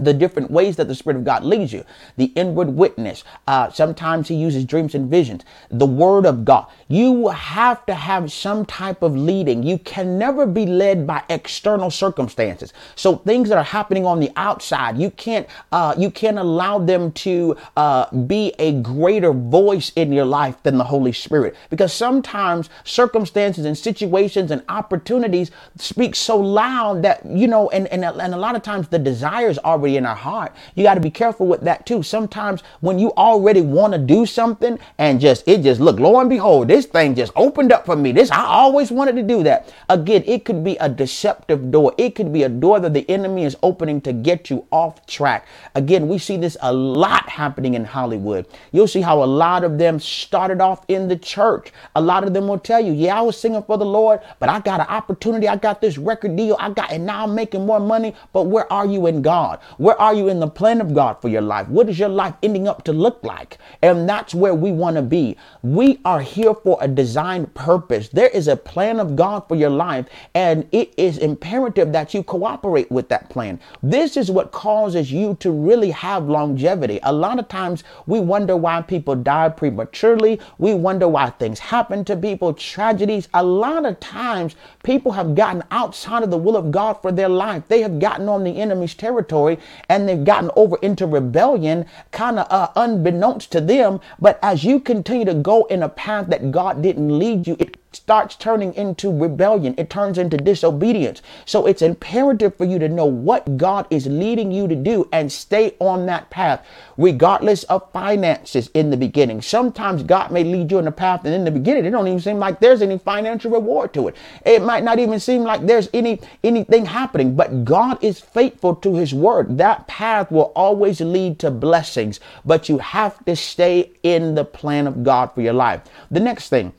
the 0.00 0.14
different 0.14 0.50
ways 0.50 0.76
that 0.76 0.88
the 0.88 0.94
Spirit 0.94 1.16
of 1.16 1.24
God 1.24 1.44
leads 1.44 1.72
you, 1.72 1.84
the 2.16 2.26
inward 2.36 2.68
witness. 2.68 3.24
Uh, 3.46 3.70
sometimes 3.70 4.28
He 4.28 4.34
uses 4.34 4.64
dreams 4.64 4.94
and 4.94 5.10
visions, 5.10 5.44
the 5.70 5.86
Word 5.86 6.26
of 6.26 6.44
God. 6.44 6.66
You 6.88 7.28
have 7.28 7.86
to 7.86 7.94
have 7.94 8.32
some 8.32 8.66
type 8.66 9.02
of 9.02 9.16
leading. 9.16 9.62
You 9.62 9.78
can 9.78 10.18
never 10.18 10.46
be 10.46 10.66
led 10.66 11.06
by 11.06 11.22
external 11.28 11.90
circumstances. 11.90 12.72
So 12.96 13.16
things 13.16 13.48
that 13.48 13.58
are 13.58 13.64
happening 13.64 14.06
on 14.06 14.20
the 14.20 14.30
outside, 14.36 14.98
you 14.98 15.10
can't 15.10 15.46
uh, 15.72 15.94
you 15.96 16.10
can't 16.10 16.38
allow 16.38 16.78
them 16.78 17.12
to 17.12 17.56
uh, 17.76 18.10
be 18.16 18.52
a 18.58 18.72
greater 18.80 19.32
voice 19.32 19.92
in 19.96 20.12
your 20.12 20.24
life 20.24 20.62
than 20.62 20.78
the 20.78 20.84
Holy 20.84 21.12
Spirit, 21.12 21.54
because 21.68 21.92
sometimes 21.92 22.70
circumstances 22.84 23.64
and 23.64 23.76
situations 23.76 24.50
and 24.50 24.62
opportunities 24.68 25.50
speak 25.76 26.14
so 26.14 26.36
loud 26.38 27.02
that 27.02 27.24
you 27.24 27.46
know, 27.46 27.68
and 27.70 27.86
and, 27.88 28.04
and 28.04 28.34
a 28.34 28.36
lot 28.36 28.56
of 28.56 28.62
times 28.62 28.88
the 28.88 28.98
desires 28.98 29.58
already 29.58 29.89
in 29.96 30.06
our 30.06 30.14
heart. 30.14 30.52
You 30.74 30.82
got 30.82 30.94
to 30.94 31.00
be 31.00 31.10
careful 31.10 31.46
with 31.46 31.62
that 31.62 31.86
too. 31.86 32.02
Sometimes 32.02 32.62
when 32.80 32.98
you 32.98 33.12
already 33.16 33.60
want 33.60 33.92
to 33.92 33.98
do 33.98 34.26
something 34.26 34.78
and 34.98 35.20
just 35.20 35.46
it 35.46 35.62
just 35.62 35.80
look, 35.80 35.98
lo 35.98 36.20
and 36.20 36.30
behold, 36.30 36.68
this 36.68 36.86
thing 36.86 37.14
just 37.14 37.32
opened 37.36 37.72
up 37.72 37.86
for 37.86 37.96
me. 37.96 38.12
This 38.12 38.30
I 38.30 38.44
always 38.44 38.90
wanted 38.90 39.16
to 39.16 39.22
do 39.22 39.42
that. 39.44 39.72
Again, 39.88 40.22
it 40.26 40.44
could 40.44 40.62
be 40.64 40.76
a 40.76 40.88
deceptive 40.88 41.70
door. 41.70 41.94
It 41.98 42.14
could 42.14 42.32
be 42.32 42.42
a 42.42 42.48
door 42.48 42.80
that 42.80 42.94
the 42.94 43.08
enemy 43.10 43.44
is 43.44 43.56
opening 43.62 44.00
to 44.02 44.12
get 44.12 44.50
you 44.50 44.66
off 44.70 45.06
track. 45.06 45.46
Again, 45.74 46.08
we 46.08 46.18
see 46.18 46.36
this 46.36 46.56
a 46.62 46.72
lot 46.72 47.28
happening 47.28 47.74
in 47.74 47.84
Hollywood. 47.84 48.46
You'll 48.72 48.88
see 48.88 49.00
how 49.00 49.22
a 49.22 49.26
lot 49.26 49.64
of 49.64 49.78
them 49.78 49.98
started 50.00 50.60
off 50.60 50.84
in 50.88 51.08
the 51.08 51.16
church. 51.16 51.72
A 51.94 52.00
lot 52.00 52.24
of 52.24 52.34
them 52.34 52.48
will 52.48 52.58
tell 52.58 52.80
you, 52.80 52.92
"Yeah, 52.92 53.18
I 53.18 53.22
was 53.22 53.36
singing 53.36 53.62
for 53.62 53.78
the 53.78 53.86
Lord, 53.86 54.20
but 54.38 54.48
I 54.48 54.60
got 54.60 54.80
an 54.80 54.86
opportunity. 54.88 55.48
I 55.48 55.56
got 55.56 55.80
this 55.80 55.98
record 55.98 56.36
deal. 56.36 56.56
I 56.58 56.70
got 56.70 56.92
and 56.92 57.06
now 57.06 57.24
I'm 57.24 57.34
making 57.34 57.66
more 57.66 57.80
money." 57.80 58.14
But 58.32 58.44
where 58.44 58.70
are 58.72 58.86
you 58.86 59.06
in 59.06 59.22
God? 59.22 59.58
Where 59.78 60.00
are 60.00 60.14
you 60.14 60.28
in 60.28 60.40
the 60.40 60.48
plan 60.48 60.80
of 60.80 60.94
God 60.94 61.20
for 61.20 61.28
your 61.28 61.42
life? 61.42 61.68
What 61.68 61.88
is 61.88 61.98
your 61.98 62.08
life 62.08 62.34
ending 62.42 62.68
up 62.68 62.84
to 62.84 62.92
look 62.92 63.22
like? 63.22 63.58
And 63.82 64.08
that's 64.08 64.34
where 64.34 64.54
we 64.54 64.72
want 64.72 64.96
to 64.96 65.02
be. 65.02 65.36
We 65.62 66.00
are 66.04 66.20
here 66.20 66.54
for 66.54 66.78
a 66.80 66.88
designed 66.88 67.54
purpose. 67.54 68.08
There 68.08 68.28
is 68.28 68.48
a 68.48 68.56
plan 68.56 69.00
of 69.00 69.16
God 69.16 69.46
for 69.48 69.54
your 69.54 69.70
life, 69.70 70.06
and 70.34 70.66
it 70.72 70.92
is 70.96 71.18
imperative 71.18 71.92
that 71.92 72.14
you 72.14 72.22
cooperate 72.22 72.90
with 72.90 73.08
that 73.08 73.30
plan. 73.30 73.60
This 73.82 74.16
is 74.16 74.30
what 74.30 74.52
causes 74.52 75.12
you 75.12 75.36
to 75.40 75.50
really 75.50 75.90
have 75.90 76.28
longevity. 76.28 77.00
A 77.02 77.12
lot 77.12 77.38
of 77.38 77.48
times 77.48 77.84
we 78.06 78.20
wonder 78.20 78.56
why 78.56 78.82
people 78.82 79.14
die 79.14 79.48
prematurely. 79.48 80.40
We 80.58 80.74
wonder 80.74 81.08
why 81.08 81.30
things 81.30 81.58
happen 81.58 82.04
to 82.06 82.16
people, 82.16 82.52
tragedies. 82.54 83.28
A 83.34 83.42
lot 83.42 83.86
of 83.86 84.00
times 84.00 84.56
people 84.82 85.12
have 85.12 85.34
gotten 85.34 85.62
outside 85.70 86.22
of 86.22 86.30
the 86.30 86.38
will 86.38 86.56
of 86.56 86.70
God 86.70 86.94
for 86.94 87.12
their 87.12 87.28
life. 87.28 87.62
They 87.68 87.82
have 87.82 87.98
gotten 87.98 88.28
on 88.28 88.44
the 88.44 88.60
enemy's 88.60 88.94
territory 88.94 89.58
and 89.88 90.08
they've 90.08 90.24
gotten 90.24 90.50
over 90.56 90.76
into 90.82 91.06
rebellion, 91.06 91.86
kind 92.12 92.38
of 92.38 92.46
uh, 92.50 92.68
unbeknownst 92.76 93.50
to 93.52 93.60
them. 93.60 94.00
But 94.20 94.38
as 94.42 94.64
you 94.64 94.80
continue 94.80 95.24
to 95.24 95.34
go 95.34 95.64
in 95.64 95.82
a 95.82 95.88
path 95.88 96.28
that 96.28 96.50
God 96.50 96.82
didn't 96.82 97.18
lead 97.18 97.46
you, 97.46 97.56
it 97.58 97.76
starts 97.92 98.36
turning 98.36 98.74
into 98.74 99.10
rebellion. 99.10 99.74
It 99.76 99.90
turns 99.90 100.18
into 100.18 100.36
disobedience. 100.36 101.22
So 101.44 101.66
it's 101.66 101.82
imperative 101.82 102.56
for 102.56 102.64
you 102.64 102.78
to 102.78 102.88
know 102.88 103.06
what 103.06 103.56
God 103.56 103.86
is 103.90 104.06
leading 104.06 104.52
you 104.52 104.68
to 104.68 104.76
do 104.76 105.08
and 105.12 105.30
stay 105.30 105.74
on 105.80 106.06
that 106.06 106.30
path, 106.30 106.64
regardless 106.96 107.64
of 107.64 107.90
finances 107.92 108.70
in 108.74 108.90
the 108.90 108.96
beginning. 108.96 109.42
Sometimes 109.42 110.02
God 110.02 110.30
may 110.30 110.44
lead 110.44 110.70
you 110.70 110.78
in 110.78 110.86
a 110.86 110.92
path, 110.92 111.24
and 111.24 111.34
in 111.34 111.44
the 111.44 111.50
beginning, 111.50 111.84
it 111.84 111.90
don't 111.90 112.06
even 112.06 112.20
seem 112.20 112.38
like 112.38 112.60
there's 112.60 112.82
any 112.82 112.98
financial 112.98 113.50
reward 113.50 113.92
to 113.94 114.08
it. 114.08 114.16
It 114.44 114.62
might 114.62 114.84
not 114.84 114.98
even 114.98 115.18
seem 115.18 115.42
like 115.42 115.66
there's 115.66 115.88
any 115.92 116.20
anything 116.44 116.86
happening, 116.86 117.34
but 117.34 117.64
God 117.64 118.02
is 118.02 118.20
faithful 118.20 118.74
to 118.76 118.94
his 118.94 119.12
word. 119.14 119.58
That 119.58 119.86
path 119.86 120.30
will 120.30 120.52
always 120.54 121.00
lead 121.00 121.38
to 121.40 121.50
blessings, 121.50 122.20
but 122.44 122.68
you 122.68 122.78
have 122.78 123.24
to 123.24 123.34
stay 123.36 123.90
in 124.02 124.34
the 124.34 124.44
plan 124.44 124.86
of 124.86 125.02
God 125.02 125.32
for 125.32 125.40
your 125.40 125.52
life. 125.52 125.82
The 126.10 126.20
next 126.20 126.48
thing 126.48 126.72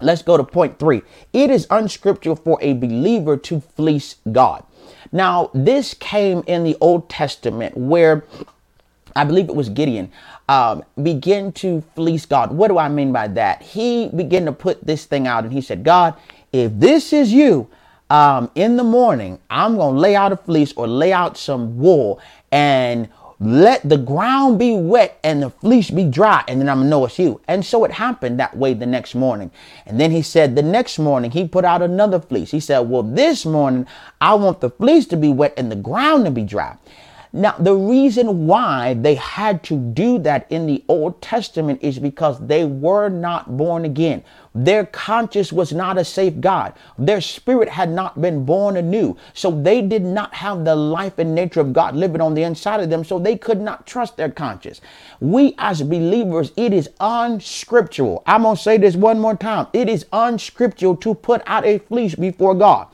Let's 0.00 0.22
go 0.22 0.36
to 0.36 0.44
point 0.44 0.78
three. 0.78 1.02
It 1.32 1.50
is 1.50 1.66
unscriptural 1.70 2.36
for 2.36 2.58
a 2.60 2.74
believer 2.74 3.36
to 3.36 3.60
fleece 3.60 4.16
God. 4.30 4.64
Now, 5.12 5.50
this 5.54 5.94
came 5.94 6.42
in 6.46 6.64
the 6.64 6.76
Old 6.80 7.08
Testament 7.08 7.76
where 7.76 8.24
I 9.16 9.24
believe 9.24 9.48
it 9.48 9.56
was 9.56 9.68
Gideon, 9.68 10.12
um, 10.48 10.84
begin 11.02 11.50
to 11.52 11.82
fleece 11.96 12.24
God. 12.24 12.52
What 12.52 12.68
do 12.68 12.78
I 12.78 12.88
mean 12.88 13.12
by 13.12 13.26
that? 13.28 13.62
He 13.62 14.08
began 14.08 14.44
to 14.44 14.52
put 14.52 14.86
this 14.86 15.06
thing 15.06 15.26
out 15.26 15.44
and 15.44 15.52
he 15.52 15.60
said, 15.60 15.82
God, 15.82 16.14
if 16.52 16.70
this 16.78 17.12
is 17.12 17.32
you, 17.32 17.68
um, 18.10 18.50
in 18.54 18.76
the 18.76 18.84
morning, 18.84 19.38
I'm 19.50 19.76
going 19.76 19.94
to 19.94 20.00
lay 20.00 20.16
out 20.16 20.32
a 20.32 20.36
fleece 20.36 20.72
or 20.74 20.86
lay 20.86 21.12
out 21.12 21.36
some 21.36 21.78
wool 21.78 22.20
and 22.52 23.08
let 23.40 23.88
the 23.88 23.96
ground 23.96 24.58
be 24.58 24.76
wet 24.76 25.20
and 25.22 25.42
the 25.42 25.50
fleece 25.50 25.90
be 25.90 26.04
dry, 26.04 26.42
and 26.48 26.60
then 26.60 26.68
I'm 26.68 26.78
gonna 26.78 26.90
know 26.90 27.04
it's 27.04 27.18
you. 27.18 27.40
And 27.46 27.64
so 27.64 27.84
it 27.84 27.92
happened 27.92 28.40
that 28.40 28.56
way 28.56 28.74
the 28.74 28.86
next 28.86 29.14
morning. 29.14 29.52
And 29.86 30.00
then 30.00 30.10
he 30.10 30.22
said, 30.22 30.56
the 30.56 30.62
next 30.62 30.98
morning, 30.98 31.30
he 31.30 31.46
put 31.46 31.64
out 31.64 31.80
another 31.80 32.18
fleece. 32.20 32.50
He 32.50 32.60
said, 32.60 32.80
Well, 32.80 33.04
this 33.04 33.46
morning, 33.46 33.86
I 34.20 34.34
want 34.34 34.60
the 34.60 34.70
fleece 34.70 35.06
to 35.06 35.16
be 35.16 35.28
wet 35.28 35.54
and 35.56 35.70
the 35.70 35.76
ground 35.76 36.24
to 36.24 36.30
be 36.30 36.42
dry. 36.42 36.76
Now, 37.38 37.54
the 37.56 37.76
reason 37.76 38.48
why 38.48 38.94
they 38.94 39.14
had 39.14 39.62
to 39.64 39.76
do 39.76 40.18
that 40.18 40.50
in 40.50 40.66
the 40.66 40.82
Old 40.88 41.22
Testament 41.22 41.78
is 41.84 42.00
because 42.00 42.44
they 42.44 42.64
were 42.64 43.08
not 43.08 43.56
born 43.56 43.84
again. 43.84 44.24
Their 44.56 44.86
conscience 44.86 45.52
was 45.52 45.72
not 45.72 45.98
a 45.98 46.04
safe 46.04 46.40
God. 46.40 46.74
Their 46.98 47.20
spirit 47.20 47.68
had 47.68 47.90
not 47.90 48.20
been 48.20 48.44
born 48.44 48.76
anew. 48.76 49.16
So 49.34 49.52
they 49.52 49.82
did 49.82 50.02
not 50.02 50.34
have 50.34 50.64
the 50.64 50.74
life 50.74 51.20
and 51.20 51.32
nature 51.32 51.60
of 51.60 51.72
God 51.72 51.94
living 51.94 52.20
on 52.20 52.34
the 52.34 52.42
inside 52.42 52.80
of 52.80 52.90
them. 52.90 53.04
So 53.04 53.20
they 53.20 53.36
could 53.36 53.60
not 53.60 53.86
trust 53.86 54.16
their 54.16 54.30
conscience. 54.30 54.80
We 55.20 55.54
as 55.58 55.80
believers, 55.80 56.50
it 56.56 56.72
is 56.72 56.90
unscriptural. 56.98 58.24
I'm 58.26 58.42
going 58.42 58.56
to 58.56 58.62
say 58.62 58.78
this 58.78 58.96
one 58.96 59.20
more 59.20 59.36
time. 59.36 59.68
It 59.72 59.88
is 59.88 60.06
unscriptural 60.12 60.96
to 60.96 61.14
put 61.14 61.42
out 61.46 61.64
a 61.64 61.78
fleece 61.78 62.16
before 62.16 62.56
God. 62.56 62.88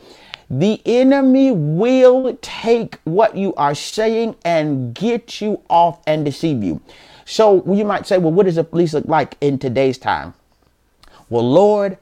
The 0.51 0.81
enemy 0.85 1.53
will 1.53 2.39
take 2.43 2.99
what 3.05 3.37
you 3.37 3.55
are 3.55 3.75
saying 3.75 4.37
and 4.45 4.95
get 4.95 5.41
you 5.41 5.63
off 5.69 6.01
and 6.07 6.25
deceive 6.25 6.63
you. 6.63 6.81
So 7.25 7.65
you 7.73 7.85
might 7.85 8.07
say, 8.07 8.19
well, 8.19 8.33
what 8.33 8.47
does 8.47 8.59
a 8.59 8.65
fleece 8.65 8.95
look 8.95 9.07
like 9.07 9.37
in 9.41 9.59
today's 9.59 9.99
time? 9.99 10.35
Well, 11.31 11.51
Lord, 11.51 11.99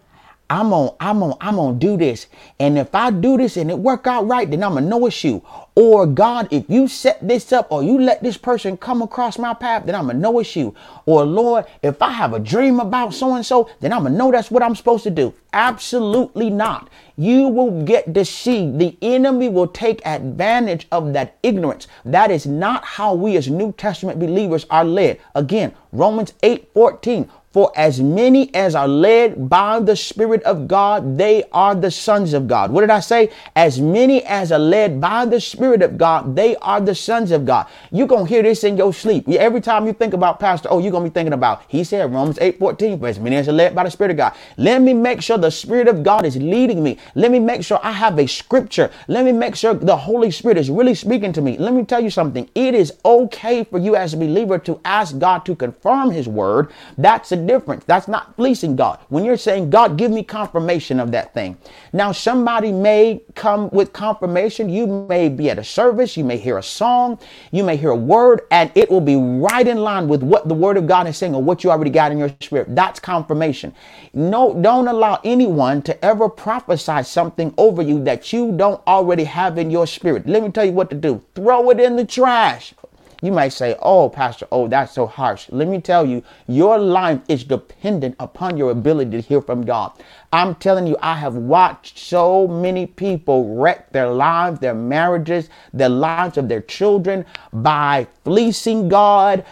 I'm 0.52 0.74
on, 0.74 0.94
I'm 1.00 1.22
on, 1.22 1.34
I'm 1.40 1.58
on 1.58 1.78
do 1.78 1.96
this. 1.96 2.26
And 2.60 2.76
if 2.76 2.94
I 2.94 3.10
do 3.10 3.38
this 3.38 3.56
and 3.56 3.70
it 3.70 3.78
work 3.78 4.06
out 4.06 4.28
right, 4.28 4.50
then 4.50 4.62
I'm 4.62 4.74
gonna 4.74 4.86
know 4.86 5.06
it's 5.06 5.24
you. 5.24 5.42
Or 5.74 6.06
God, 6.06 6.46
if 6.50 6.68
you 6.68 6.88
set 6.88 7.26
this 7.26 7.54
up 7.54 7.72
or 7.72 7.82
you 7.82 7.98
let 7.98 8.22
this 8.22 8.36
person 8.36 8.76
come 8.76 9.00
across 9.00 9.38
my 9.38 9.54
path, 9.54 9.86
then 9.86 9.94
I'm 9.94 10.08
gonna 10.08 10.18
know 10.18 10.40
it's 10.40 10.54
you. 10.54 10.74
Or 11.06 11.24
Lord, 11.24 11.64
if 11.82 12.02
I 12.02 12.10
have 12.10 12.34
a 12.34 12.38
dream 12.38 12.80
about 12.80 13.14
so 13.14 13.34
and 13.34 13.46
so, 13.46 13.70
then 13.80 13.94
I'm 13.94 14.02
gonna 14.02 14.14
know 14.14 14.30
that's 14.30 14.50
what 14.50 14.62
I'm 14.62 14.76
supposed 14.76 15.04
to 15.04 15.10
do. 15.10 15.32
Absolutely 15.54 16.50
not. 16.50 16.90
You 17.16 17.48
will 17.48 17.84
get 17.84 18.12
deceived. 18.12 18.78
The 18.78 18.98
enemy 19.00 19.48
will 19.48 19.68
take 19.68 20.04
advantage 20.04 20.86
of 20.92 21.14
that 21.14 21.38
ignorance. 21.42 21.86
That 22.04 22.30
is 22.30 22.44
not 22.44 22.84
how 22.84 23.14
we 23.14 23.38
as 23.38 23.48
New 23.48 23.72
Testament 23.72 24.18
believers 24.18 24.66
are 24.68 24.84
led. 24.84 25.18
Again, 25.34 25.72
Romans 25.92 26.34
8 26.42 26.68
14. 26.74 27.30
For 27.52 27.70
as 27.76 28.00
many 28.00 28.52
as 28.54 28.74
are 28.74 28.88
led 28.88 29.48
by 29.50 29.78
the 29.80 29.94
Spirit 29.94 30.42
of 30.44 30.66
God, 30.66 31.18
they 31.18 31.44
are 31.52 31.74
the 31.74 31.90
sons 31.90 32.32
of 32.32 32.48
God. 32.48 32.70
What 32.72 32.80
did 32.80 32.90
I 32.90 33.00
say? 33.00 33.30
As 33.54 33.78
many 33.78 34.24
as 34.24 34.50
are 34.50 34.58
led 34.58 35.00
by 35.00 35.26
the 35.26 35.40
Spirit 35.40 35.82
of 35.82 35.98
God, 35.98 36.34
they 36.34 36.56
are 36.56 36.80
the 36.80 36.94
sons 36.94 37.30
of 37.30 37.44
God. 37.44 37.66
You're 37.90 38.06
going 38.06 38.24
to 38.24 38.28
hear 38.28 38.42
this 38.42 38.64
in 38.64 38.78
your 38.78 38.94
sleep. 38.94 39.28
Every 39.28 39.60
time 39.60 39.86
you 39.86 39.92
think 39.92 40.14
about 40.14 40.40
Pastor, 40.40 40.68
oh, 40.70 40.78
you're 40.78 40.90
going 40.90 41.04
to 41.04 41.10
be 41.10 41.14
thinking 41.14 41.34
about, 41.34 41.62
he 41.68 41.84
said, 41.84 42.10
Romans 42.10 42.38
8 42.40 42.58
14, 42.58 42.98
for 42.98 43.08
as 43.08 43.20
many 43.20 43.36
as 43.36 43.48
are 43.48 43.52
led 43.52 43.74
by 43.74 43.84
the 43.84 43.90
Spirit 43.90 44.12
of 44.12 44.16
God. 44.16 44.34
Let 44.56 44.80
me 44.80 44.94
make 44.94 45.20
sure 45.20 45.36
the 45.36 45.50
Spirit 45.50 45.88
of 45.88 46.02
God 46.02 46.24
is 46.24 46.36
leading 46.36 46.82
me. 46.82 46.98
Let 47.14 47.30
me 47.30 47.38
make 47.38 47.64
sure 47.64 47.78
I 47.82 47.92
have 47.92 48.18
a 48.18 48.26
scripture. 48.26 48.90
Let 49.08 49.26
me 49.26 49.32
make 49.32 49.56
sure 49.56 49.74
the 49.74 49.96
Holy 49.96 50.30
Spirit 50.30 50.56
is 50.56 50.70
really 50.70 50.94
speaking 50.94 51.34
to 51.34 51.42
me. 51.42 51.58
Let 51.58 51.74
me 51.74 51.84
tell 51.84 52.00
you 52.00 52.10
something. 52.10 52.48
It 52.54 52.74
is 52.74 52.94
okay 53.04 53.64
for 53.64 53.78
you 53.78 53.94
as 53.94 54.14
a 54.14 54.16
believer 54.16 54.58
to 54.60 54.80
ask 54.86 55.18
God 55.18 55.44
to 55.44 55.54
confirm 55.54 56.10
his 56.10 56.26
word. 56.26 56.72
That's 56.96 57.32
a 57.32 57.41
difference. 57.46 57.84
That's 57.84 58.08
not 58.08 58.34
fleecing 58.36 58.76
God. 58.76 58.98
When 59.08 59.24
you're 59.24 59.36
saying, 59.36 59.70
God, 59.70 59.96
give 59.96 60.10
me 60.10 60.22
confirmation 60.22 61.00
of 61.00 61.10
that 61.12 61.34
thing. 61.34 61.56
Now, 61.92 62.12
somebody 62.12 62.72
may 62.72 63.22
come 63.34 63.68
with 63.70 63.92
confirmation. 63.92 64.68
You 64.68 64.86
may 65.08 65.28
be 65.28 65.50
at 65.50 65.58
a 65.58 65.64
service, 65.64 66.16
you 66.16 66.24
may 66.24 66.36
hear 66.36 66.58
a 66.58 66.62
song, 66.62 67.18
you 67.50 67.64
may 67.64 67.76
hear 67.76 67.90
a 67.90 67.96
word, 67.96 68.42
and 68.50 68.70
it 68.74 68.90
will 68.90 69.00
be 69.00 69.16
right 69.16 69.66
in 69.66 69.78
line 69.78 70.08
with 70.08 70.22
what 70.22 70.48
the 70.48 70.54
word 70.54 70.76
of 70.76 70.86
God 70.86 71.06
is 71.06 71.16
saying 71.16 71.34
or 71.34 71.42
what 71.42 71.64
you 71.64 71.70
already 71.70 71.90
got 71.90 72.12
in 72.12 72.18
your 72.18 72.30
spirit. 72.40 72.74
That's 72.74 73.00
confirmation. 73.00 73.74
No, 74.14 74.54
don't 74.60 74.88
allow 74.88 75.20
anyone 75.24 75.82
to 75.82 76.04
ever 76.04 76.28
prophesy 76.28 77.02
something 77.02 77.52
over 77.58 77.82
you 77.82 78.02
that 78.04 78.32
you 78.32 78.56
don't 78.56 78.80
already 78.86 79.24
have 79.24 79.58
in 79.58 79.70
your 79.70 79.86
spirit. 79.86 80.26
Let 80.26 80.42
me 80.42 80.50
tell 80.50 80.64
you 80.64 80.72
what 80.72 80.90
to 80.90 80.96
do. 80.96 81.22
Throw 81.34 81.70
it 81.70 81.80
in 81.80 81.96
the 81.96 82.04
trash. 82.04 82.74
You 83.22 83.32
might 83.32 83.50
say, 83.50 83.76
Oh, 83.80 84.10
Pastor, 84.10 84.48
oh, 84.52 84.68
that's 84.68 84.92
so 84.92 85.06
harsh. 85.06 85.48
Let 85.50 85.68
me 85.68 85.80
tell 85.80 86.04
you, 86.06 86.24
your 86.48 86.78
life 86.78 87.20
is 87.28 87.44
dependent 87.44 88.16
upon 88.20 88.58
your 88.58 88.72
ability 88.72 89.12
to 89.12 89.20
hear 89.22 89.40
from 89.40 89.64
God. 89.64 89.92
I'm 90.32 90.56
telling 90.56 90.86
you, 90.88 90.96
I 91.02 91.14
have 91.14 91.36
watched 91.36 91.98
so 91.98 92.48
many 92.48 92.86
people 92.86 93.56
wreck 93.56 93.92
their 93.92 94.10
lives, 94.10 94.60
their 94.60 94.74
marriages, 94.74 95.48
the 95.72 95.88
lives 95.88 96.36
of 96.36 96.48
their 96.48 96.62
children 96.62 97.24
by 97.52 98.08
fleecing 98.24 98.88
God, 98.90 99.44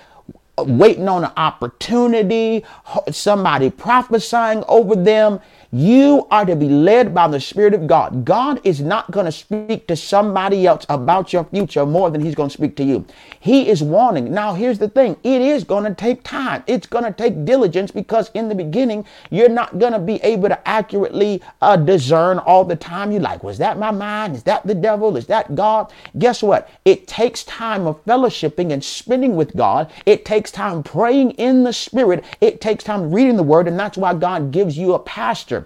waiting 0.58 1.08
on 1.08 1.24
an 1.24 1.32
opportunity, 1.36 2.64
somebody 3.10 3.70
prophesying 3.70 4.64
over 4.68 4.96
them. 4.96 5.40
You 5.72 6.26
are 6.32 6.44
to 6.46 6.56
be 6.56 6.68
led 6.68 7.14
by 7.14 7.28
the 7.28 7.38
Spirit 7.38 7.74
of 7.74 7.86
God. 7.86 8.24
God 8.24 8.60
is 8.64 8.80
not 8.80 9.08
going 9.12 9.26
to 9.26 9.30
speak 9.30 9.86
to 9.86 9.94
somebody 9.94 10.66
else 10.66 10.84
about 10.88 11.32
your 11.32 11.44
future 11.44 11.86
more 11.86 12.10
than 12.10 12.20
He's 12.20 12.34
going 12.34 12.48
to 12.48 12.52
speak 12.52 12.74
to 12.74 12.82
you. 12.82 13.06
He 13.38 13.68
is 13.68 13.80
warning. 13.80 14.34
Now, 14.34 14.52
here's 14.54 14.80
the 14.80 14.88
thing 14.88 15.16
it 15.22 15.40
is 15.40 15.62
going 15.62 15.84
to 15.84 15.94
take 15.94 16.24
time, 16.24 16.64
it's 16.66 16.88
going 16.88 17.04
to 17.04 17.12
take 17.12 17.44
diligence 17.44 17.92
because 17.92 18.32
in 18.34 18.48
the 18.48 18.54
beginning, 18.56 19.04
you're 19.30 19.48
not 19.48 19.78
going 19.78 19.92
to 19.92 20.00
be 20.00 20.16
able 20.24 20.48
to 20.48 20.68
accurately 20.68 21.40
uh, 21.62 21.76
discern 21.76 22.38
all 22.38 22.64
the 22.64 22.74
time. 22.74 23.12
You're 23.12 23.20
like, 23.20 23.44
was 23.44 23.58
that 23.58 23.78
my 23.78 23.92
mind? 23.92 24.34
Is 24.34 24.42
that 24.42 24.66
the 24.66 24.74
devil? 24.74 25.16
Is 25.16 25.26
that 25.28 25.54
God? 25.54 25.92
Guess 26.18 26.42
what? 26.42 26.68
It 26.84 27.06
takes 27.06 27.44
time 27.44 27.86
of 27.86 28.04
fellowshipping 28.06 28.72
and 28.72 28.82
spending 28.82 29.36
with 29.36 29.54
God. 29.54 29.92
It 30.04 30.24
takes 30.24 30.50
time 30.50 30.82
praying 30.82 31.30
in 31.32 31.62
the 31.62 31.72
Spirit. 31.72 32.24
It 32.40 32.60
takes 32.60 32.82
time 32.82 33.12
reading 33.12 33.36
the 33.36 33.44
Word. 33.44 33.68
And 33.68 33.78
that's 33.78 33.96
why 33.96 34.14
God 34.14 34.50
gives 34.50 34.76
you 34.76 34.94
a 34.94 34.98
pastor 34.98 35.59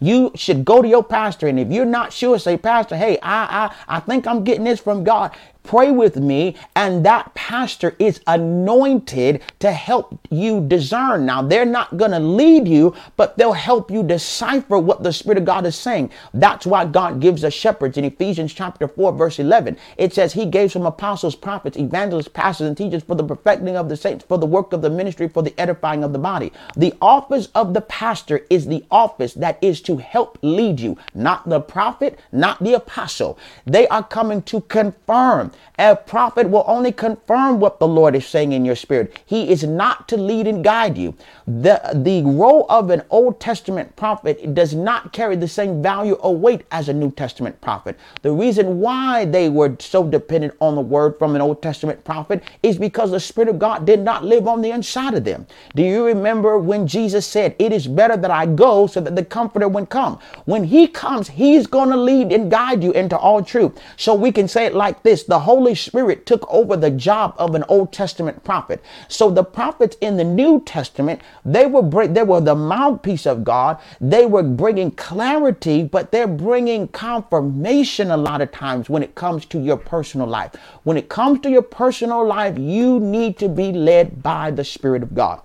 you 0.00 0.30
should 0.34 0.64
go 0.64 0.82
to 0.82 0.88
your 0.88 1.04
pastor, 1.04 1.46
and 1.46 1.58
if 1.58 1.70
you're 1.70 1.84
not 1.84 2.12
sure, 2.12 2.38
say, 2.38 2.56
Pastor, 2.56 2.96
hey, 2.96 3.18
I 3.22 3.70
I 3.88 3.96
I 3.96 4.00
think 4.00 4.26
I'm 4.26 4.44
getting 4.44 4.64
this 4.64 4.80
from 4.80 5.04
God 5.04 5.32
pray 5.64 5.90
with 5.90 6.16
me, 6.16 6.54
and 6.76 7.04
that 7.04 7.34
pastor 7.34 7.96
is 7.98 8.20
anointed 8.26 9.42
to 9.58 9.72
help 9.72 10.20
you 10.30 10.60
discern. 10.68 11.26
Now, 11.26 11.42
they're 11.42 11.64
not 11.64 11.96
going 11.96 12.12
to 12.12 12.20
lead 12.20 12.68
you, 12.68 12.94
but 13.16 13.36
they'll 13.36 13.52
help 13.52 13.90
you 13.90 14.02
decipher 14.02 14.78
what 14.78 15.02
the 15.02 15.12
Spirit 15.12 15.38
of 15.38 15.44
God 15.44 15.66
is 15.66 15.74
saying. 15.74 16.10
That's 16.32 16.66
why 16.66 16.84
God 16.84 17.20
gives 17.20 17.42
us 17.44 17.52
shepherds 17.54 17.96
in 17.96 18.04
Ephesians 18.04 18.52
chapter 18.54 18.86
4, 18.86 19.12
verse 19.12 19.38
11. 19.38 19.76
It 19.96 20.12
says, 20.12 20.32
He 20.34 20.46
gave 20.46 20.70
some 20.70 20.86
apostles, 20.86 21.34
prophets, 21.34 21.78
evangelists, 21.78 22.28
pastors, 22.28 22.68
and 22.68 22.76
teachers 22.76 23.02
for 23.02 23.16
the 23.16 23.24
perfecting 23.24 23.76
of 23.76 23.88
the 23.88 23.96
saints, 23.96 24.24
for 24.24 24.38
the 24.38 24.46
work 24.46 24.72
of 24.72 24.82
the 24.82 24.90
ministry, 24.90 25.28
for 25.28 25.42
the 25.42 25.58
edifying 25.58 26.04
of 26.04 26.12
the 26.12 26.18
body. 26.18 26.52
The 26.76 26.94
office 27.00 27.48
of 27.54 27.74
the 27.74 27.80
pastor 27.80 28.46
is 28.50 28.66
the 28.66 28.84
office 28.90 29.34
that 29.34 29.58
is 29.62 29.80
to 29.82 29.96
help 29.96 30.38
lead 30.42 30.80
you, 30.80 30.96
not 31.14 31.48
the 31.48 31.60
prophet, 31.60 32.18
not 32.32 32.62
the 32.62 32.74
apostle. 32.74 33.38
They 33.66 33.88
are 33.88 34.02
coming 34.02 34.42
to 34.42 34.60
confirm 34.62 35.52
a 35.78 35.96
prophet 35.96 36.48
will 36.48 36.64
only 36.66 36.92
confirm 36.92 37.58
what 37.58 37.80
the 37.80 37.88
Lord 37.88 38.14
is 38.14 38.26
saying 38.26 38.52
in 38.52 38.64
your 38.64 38.76
spirit. 38.76 39.20
He 39.26 39.50
is 39.50 39.64
not 39.64 40.08
to 40.08 40.16
lead 40.16 40.46
and 40.46 40.62
guide 40.62 40.96
you. 40.96 41.14
The, 41.46 41.80
the 41.94 42.22
role 42.22 42.66
of 42.68 42.90
an 42.90 43.02
Old 43.10 43.40
Testament 43.40 43.96
prophet 43.96 44.54
does 44.54 44.74
not 44.74 45.12
carry 45.12 45.36
the 45.36 45.48
same 45.48 45.82
value 45.82 46.14
or 46.14 46.36
weight 46.36 46.62
as 46.70 46.88
a 46.88 46.92
New 46.92 47.10
Testament 47.10 47.60
prophet. 47.60 47.98
The 48.22 48.32
reason 48.32 48.80
why 48.80 49.24
they 49.24 49.48
were 49.48 49.76
so 49.80 50.04
dependent 50.08 50.54
on 50.60 50.74
the 50.74 50.80
word 50.80 51.18
from 51.18 51.34
an 51.34 51.42
Old 51.42 51.60
Testament 51.62 52.04
prophet 52.04 52.42
is 52.62 52.78
because 52.78 53.10
the 53.10 53.20
Spirit 53.20 53.48
of 53.48 53.58
God 53.58 53.84
did 53.84 54.00
not 54.00 54.24
live 54.24 54.46
on 54.46 54.62
the 54.62 54.70
inside 54.70 55.14
of 55.14 55.24
them. 55.24 55.46
Do 55.74 55.82
you 55.82 56.04
remember 56.06 56.58
when 56.58 56.86
Jesus 56.86 57.26
said, 57.26 57.56
It 57.58 57.72
is 57.72 57.86
better 57.86 58.16
that 58.16 58.30
I 58.30 58.46
go 58.46 58.86
so 58.86 59.00
that 59.00 59.16
the 59.16 59.24
Comforter 59.24 59.68
would 59.68 59.88
come? 59.88 60.18
When 60.44 60.64
He 60.64 60.86
comes, 60.86 61.28
He's 61.28 61.66
going 61.66 61.90
to 61.90 61.96
lead 61.96 62.32
and 62.32 62.50
guide 62.50 62.82
you 62.82 62.92
into 62.92 63.16
all 63.18 63.42
truth. 63.42 63.78
So 63.96 64.14
we 64.14 64.32
can 64.32 64.48
say 64.48 64.66
it 64.66 64.74
like 64.74 65.02
this 65.02 65.24
The 65.24 65.40
Holy 65.44 65.74
Spirit 65.74 66.26
took 66.26 66.44
over 66.52 66.76
the 66.76 66.90
job 66.90 67.34
of 67.38 67.54
an 67.54 67.64
Old 67.68 67.92
Testament 67.92 68.42
prophet. 68.44 68.82
So 69.08 69.30
the 69.30 69.44
prophets 69.44 69.96
in 70.00 70.16
the 70.16 70.24
New 70.24 70.62
Testament, 70.64 71.20
they 71.44 71.66
were 71.66 71.82
bring, 71.82 72.12
they 72.12 72.22
were 72.22 72.40
the 72.40 72.54
mouthpiece 72.54 73.26
of 73.26 73.44
God. 73.44 73.78
They 74.00 74.26
were 74.26 74.42
bringing 74.42 74.90
clarity, 74.90 75.84
but 75.84 76.10
they're 76.10 76.26
bringing 76.26 76.88
confirmation 76.88 78.10
a 78.10 78.16
lot 78.16 78.40
of 78.40 78.50
times 78.50 78.90
when 78.90 79.02
it 79.02 79.14
comes 79.14 79.44
to 79.46 79.60
your 79.60 79.76
personal 79.76 80.26
life. 80.26 80.54
When 80.82 80.96
it 80.96 81.08
comes 81.08 81.40
to 81.40 81.50
your 81.50 81.62
personal 81.62 82.26
life, 82.26 82.58
you 82.58 83.00
need 83.00 83.38
to 83.38 83.48
be 83.48 83.72
led 83.72 84.22
by 84.22 84.50
the 84.50 84.64
Spirit 84.64 85.02
of 85.02 85.14
God. 85.14 85.40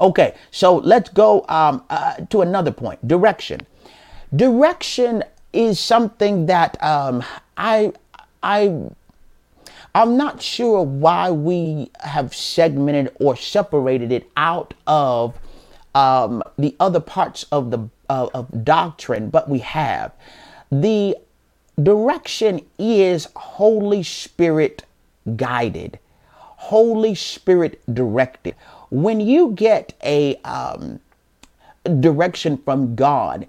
Okay, 0.00 0.34
so 0.50 0.76
let's 0.76 1.10
go 1.10 1.44
um, 1.48 1.84
uh, 1.90 2.16
to 2.30 2.40
another 2.40 2.70
point 2.70 3.06
direction. 3.06 3.60
Direction 4.34 5.22
is 5.52 5.78
something 5.78 6.46
that 6.46 6.82
um, 6.82 7.22
I 7.56 7.92
I 8.44 8.90
I'm 9.94 10.16
not 10.16 10.42
sure 10.42 10.82
why 10.82 11.30
we 11.30 11.90
have 12.00 12.34
segmented 12.34 13.14
or 13.18 13.36
separated 13.36 14.12
it 14.12 14.28
out 14.36 14.74
of 14.86 15.38
um, 15.94 16.42
the 16.58 16.76
other 16.78 17.00
parts 17.00 17.44
of 17.50 17.70
the 17.70 17.88
uh, 18.10 18.28
of 18.34 18.64
doctrine, 18.64 19.30
but 19.30 19.48
we 19.48 19.60
have. 19.60 20.12
The 20.70 21.16
direction 21.82 22.60
is 22.78 23.28
Holy 23.34 24.02
Spirit 24.02 24.84
guided, 25.36 25.98
Holy 26.28 27.14
Spirit 27.14 27.80
directed. 27.92 28.56
When 28.90 29.20
you 29.20 29.52
get 29.52 29.94
a 30.02 30.36
um, 30.42 31.00
direction 32.00 32.58
from 32.58 32.94
God, 32.94 33.46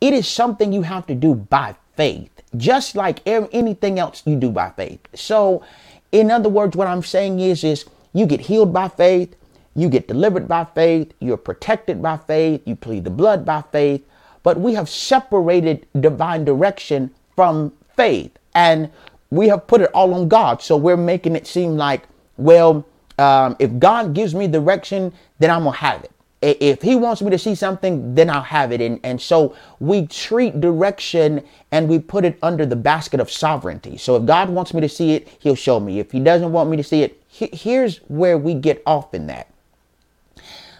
it 0.00 0.12
is 0.12 0.28
something 0.28 0.72
you 0.72 0.82
have 0.82 1.06
to 1.06 1.14
do 1.14 1.34
by 1.34 1.74
faith 1.96 2.35
just 2.56 2.96
like 2.96 3.20
anything 3.26 3.98
else 3.98 4.22
you 4.26 4.36
do 4.36 4.50
by 4.50 4.70
faith. 4.70 5.00
So, 5.14 5.64
in 6.12 6.30
other 6.30 6.48
words, 6.48 6.76
what 6.76 6.86
I'm 6.86 7.02
saying 7.02 7.40
is, 7.40 7.64
is 7.64 7.84
you 8.12 8.26
get 8.26 8.40
healed 8.40 8.72
by 8.72 8.88
faith, 8.88 9.34
you 9.74 9.88
get 9.88 10.08
delivered 10.08 10.48
by 10.48 10.64
faith, 10.64 11.12
you're 11.20 11.36
protected 11.36 12.00
by 12.00 12.16
faith, 12.16 12.62
you 12.64 12.76
plead 12.76 13.04
the 13.04 13.10
blood 13.10 13.44
by 13.44 13.62
faith, 13.72 14.02
but 14.42 14.58
we 14.58 14.74
have 14.74 14.88
separated 14.88 15.86
divine 16.00 16.44
direction 16.44 17.10
from 17.34 17.72
faith 17.96 18.30
and 18.54 18.90
we 19.30 19.48
have 19.48 19.66
put 19.66 19.80
it 19.80 19.90
all 19.92 20.14
on 20.14 20.28
God. 20.28 20.62
So 20.62 20.76
we're 20.76 20.96
making 20.96 21.36
it 21.36 21.46
seem 21.46 21.76
like, 21.76 22.04
well, 22.38 22.86
um, 23.18 23.56
if 23.58 23.78
God 23.78 24.14
gives 24.14 24.34
me 24.34 24.46
direction, 24.46 25.12
then 25.38 25.50
I'm 25.50 25.64
gonna 25.64 25.76
have 25.76 26.04
it 26.04 26.12
if 26.46 26.82
he 26.82 26.94
wants 26.94 27.22
me 27.22 27.30
to 27.30 27.38
see 27.38 27.54
something, 27.54 28.14
then 28.14 28.30
I'll 28.30 28.42
have 28.42 28.72
it. 28.72 28.80
And, 28.80 29.00
and 29.02 29.20
so 29.20 29.56
we 29.80 30.06
treat 30.06 30.60
direction 30.60 31.42
and 31.72 31.88
we 31.88 31.98
put 31.98 32.24
it 32.24 32.38
under 32.42 32.64
the 32.64 32.76
basket 32.76 33.20
of 33.20 33.30
sovereignty. 33.30 33.96
So 33.96 34.16
if 34.16 34.26
God 34.26 34.48
wants 34.50 34.72
me 34.72 34.80
to 34.80 34.88
see 34.88 35.12
it, 35.12 35.28
he'll 35.40 35.56
show 35.56 35.80
me. 35.80 35.98
If 35.98 36.12
he 36.12 36.20
doesn't 36.20 36.52
want 36.52 36.70
me 36.70 36.76
to 36.76 36.84
see 36.84 37.02
it, 37.02 37.22
he, 37.26 37.48
here's 37.52 37.98
where 38.08 38.38
we 38.38 38.54
get 38.54 38.82
off 38.86 39.12
in 39.12 39.26
that. 39.26 39.48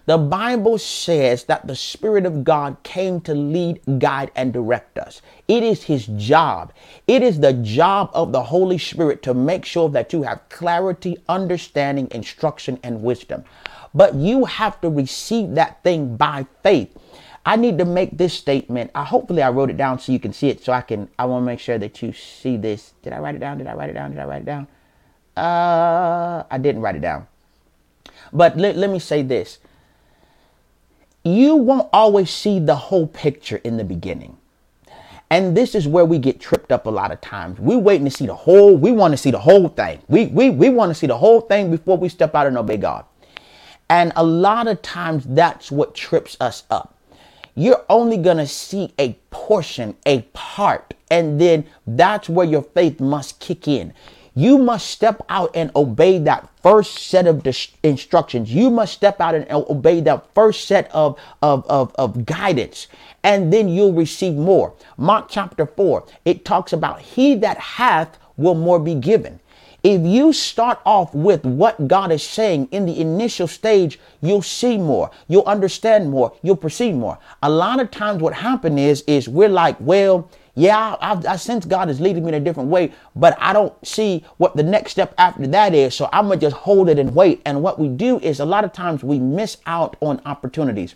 The 0.06 0.18
Bible 0.18 0.78
says 0.78 1.44
that 1.44 1.66
the 1.66 1.74
Spirit 1.74 2.26
of 2.26 2.44
God 2.44 2.76
came 2.84 3.20
to 3.22 3.34
lead, 3.34 3.80
guide, 3.98 4.30
and 4.36 4.52
direct 4.52 4.98
us. 4.98 5.20
It 5.48 5.64
is 5.64 5.82
His 5.82 6.06
job. 6.06 6.72
It 7.08 7.24
is 7.24 7.40
the 7.40 7.54
job 7.54 8.10
of 8.14 8.30
the 8.30 8.44
Holy 8.44 8.78
Spirit 8.78 9.24
to 9.24 9.34
make 9.34 9.64
sure 9.64 9.88
that 9.88 10.12
you 10.12 10.22
have 10.22 10.48
clarity, 10.48 11.18
understanding, 11.28 12.06
instruction, 12.12 12.78
and 12.84 13.02
wisdom 13.02 13.42
but 13.94 14.14
you 14.14 14.44
have 14.44 14.80
to 14.80 14.90
receive 14.90 15.54
that 15.54 15.82
thing 15.82 16.16
by 16.16 16.46
faith. 16.62 16.96
I 17.44 17.54
need 17.54 17.78
to 17.78 17.84
make 17.84 18.18
this 18.18 18.34
statement. 18.34 18.90
I 18.94 19.04
hopefully 19.04 19.42
I 19.42 19.50
wrote 19.50 19.70
it 19.70 19.76
down 19.76 20.00
so 20.00 20.10
you 20.10 20.18
can 20.18 20.32
see 20.32 20.48
it. 20.48 20.64
So 20.64 20.72
I 20.72 20.80
can. 20.80 21.08
I 21.16 21.26
want 21.26 21.42
to 21.42 21.46
make 21.46 21.60
sure 21.60 21.78
that 21.78 22.02
you 22.02 22.12
see 22.12 22.56
this. 22.56 22.94
Did 23.02 23.12
I 23.12 23.20
write 23.20 23.36
it 23.36 23.38
down? 23.38 23.58
Did 23.58 23.68
I 23.68 23.74
write 23.74 23.90
it 23.90 23.94
down? 23.94 24.10
Did 24.10 24.18
I 24.18 24.24
write 24.24 24.42
it 24.42 24.46
down? 24.46 24.66
Uh, 25.36 26.42
I 26.50 26.58
didn't 26.58 26.82
write 26.82 26.96
it 26.96 27.02
down. 27.02 27.28
But 28.32 28.56
let, 28.56 28.76
let 28.76 28.90
me 28.90 28.98
say 28.98 29.22
this. 29.22 29.58
You 31.22 31.56
won't 31.56 31.88
always 31.92 32.30
see 32.30 32.58
the 32.58 32.74
whole 32.74 33.06
picture 33.06 33.56
in 33.62 33.76
the 33.76 33.84
beginning. 33.84 34.38
And 35.28 35.56
this 35.56 35.74
is 35.74 35.88
where 35.88 36.04
we 36.04 36.18
get 36.18 36.40
tripped 36.40 36.70
up 36.70 36.86
a 36.86 36.90
lot 36.90 37.10
of 37.10 37.20
times. 37.20 37.58
We're 37.58 37.78
waiting 37.78 38.04
to 38.04 38.10
see 38.10 38.26
the 38.26 38.34
whole, 38.34 38.76
we 38.76 38.92
want 38.92 39.12
to 39.12 39.16
see 39.16 39.32
the 39.32 39.40
whole 39.40 39.68
thing. 39.68 40.00
We, 40.08 40.26
we, 40.26 40.50
we 40.50 40.68
want 40.68 40.90
to 40.90 40.94
see 40.94 41.08
the 41.08 41.18
whole 41.18 41.40
thing 41.40 41.70
before 41.70 41.96
we 41.96 42.08
step 42.08 42.34
out 42.34 42.46
and 42.46 42.56
obey 42.56 42.76
God. 42.76 43.04
And 43.88 44.12
a 44.16 44.24
lot 44.24 44.66
of 44.66 44.82
times 44.82 45.24
that's 45.26 45.70
what 45.70 45.94
trips 45.94 46.36
us 46.40 46.64
up. 46.70 46.96
You're 47.54 47.84
only 47.88 48.18
going 48.18 48.36
to 48.36 48.46
see 48.46 48.92
a 48.98 49.14
portion, 49.30 49.96
a 50.04 50.22
part, 50.34 50.92
and 51.10 51.40
then 51.40 51.64
that's 51.86 52.28
where 52.28 52.46
your 52.46 52.62
faith 52.62 53.00
must 53.00 53.40
kick 53.40 53.66
in. 53.66 53.94
You 54.34 54.58
must 54.58 54.88
step 54.90 55.22
out 55.30 55.50
and 55.54 55.70
obey 55.74 56.18
that 56.18 56.46
first 56.62 56.98
set 56.98 57.26
of 57.26 57.46
instructions. 57.82 58.52
You 58.52 58.68
must 58.68 58.92
step 58.92 59.18
out 59.18 59.34
and 59.34 59.50
obey 59.50 60.02
that 60.02 60.26
first 60.34 60.66
set 60.66 60.90
of, 60.92 61.18
of, 61.40 61.64
of, 61.70 61.94
of 61.94 62.26
guidance, 62.26 62.88
and 63.22 63.50
then 63.50 63.68
you'll 63.68 63.94
receive 63.94 64.34
more. 64.34 64.74
Mark 64.98 65.28
chapter 65.30 65.64
4, 65.64 66.04
it 66.26 66.44
talks 66.44 66.74
about 66.74 67.00
he 67.00 67.34
that 67.36 67.56
hath 67.56 68.18
will 68.36 68.54
more 68.54 68.78
be 68.78 68.94
given. 68.94 69.40
If 69.82 70.02
you 70.02 70.32
start 70.32 70.80
off 70.84 71.14
with 71.14 71.44
what 71.44 71.88
God 71.88 72.10
is 72.12 72.22
saying 72.22 72.68
in 72.72 72.86
the 72.86 73.00
initial 73.00 73.46
stage, 73.46 74.00
you'll 74.20 74.42
see 74.42 74.78
more, 74.78 75.10
you'll 75.28 75.44
understand 75.44 76.10
more, 76.10 76.32
you'll 76.42 76.56
perceive 76.56 76.94
more. 76.94 77.18
A 77.42 77.50
lot 77.50 77.80
of 77.80 77.90
times 77.90 78.22
what 78.22 78.34
happens 78.34 78.80
is, 78.80 79.04
is 79.06 79.28
we're 79.28 79.48
like, 79.48 79.76
well, 79.80 80.28
Yeah, 80.58 80.96
I, 81.02 81.20
I, 81.28 81.36
sense 81.36 81.66
God 81.66 81.90
is 81.90 82.00
leading 82.00 82.24
me 82.24 82.30
in 82.30 82.34
a 82.34 82.40
different 82.40 82.70
way, 82.70 82.92
but 83.14 83.36
I 83.38 83.52
don't 83.52 83.74
see 83.86 84.24
what 84.38 84.56
the 84.56 84.62
next 84.62 84.92
step 84.92 85.14
after 85.18 85.46
that 85.48 85.74
is. 85.74 85.94
So 85.94 86.08
I'm 86.12 86.28
going 86.28 86.40
to 86.40 86.46
just 86.46 86.56
hold 86.56 86.88
it 86.88 86.98
and 86.98 87.14
wait. 87.14 87.42
And 87.44 87.62
what 87.62 87.78
we 87.78 87.88
do 87.88 88.18
is 88.20 88.40
a 88.40 88.46
lot 88.46 88.64
of 88.64 88.72
times 88.72 89.04
we 89.04 89.18
miss 89.18 89.58
out 89.66 89.96
on 90.00 90.20
opportunities. 90.24 90.94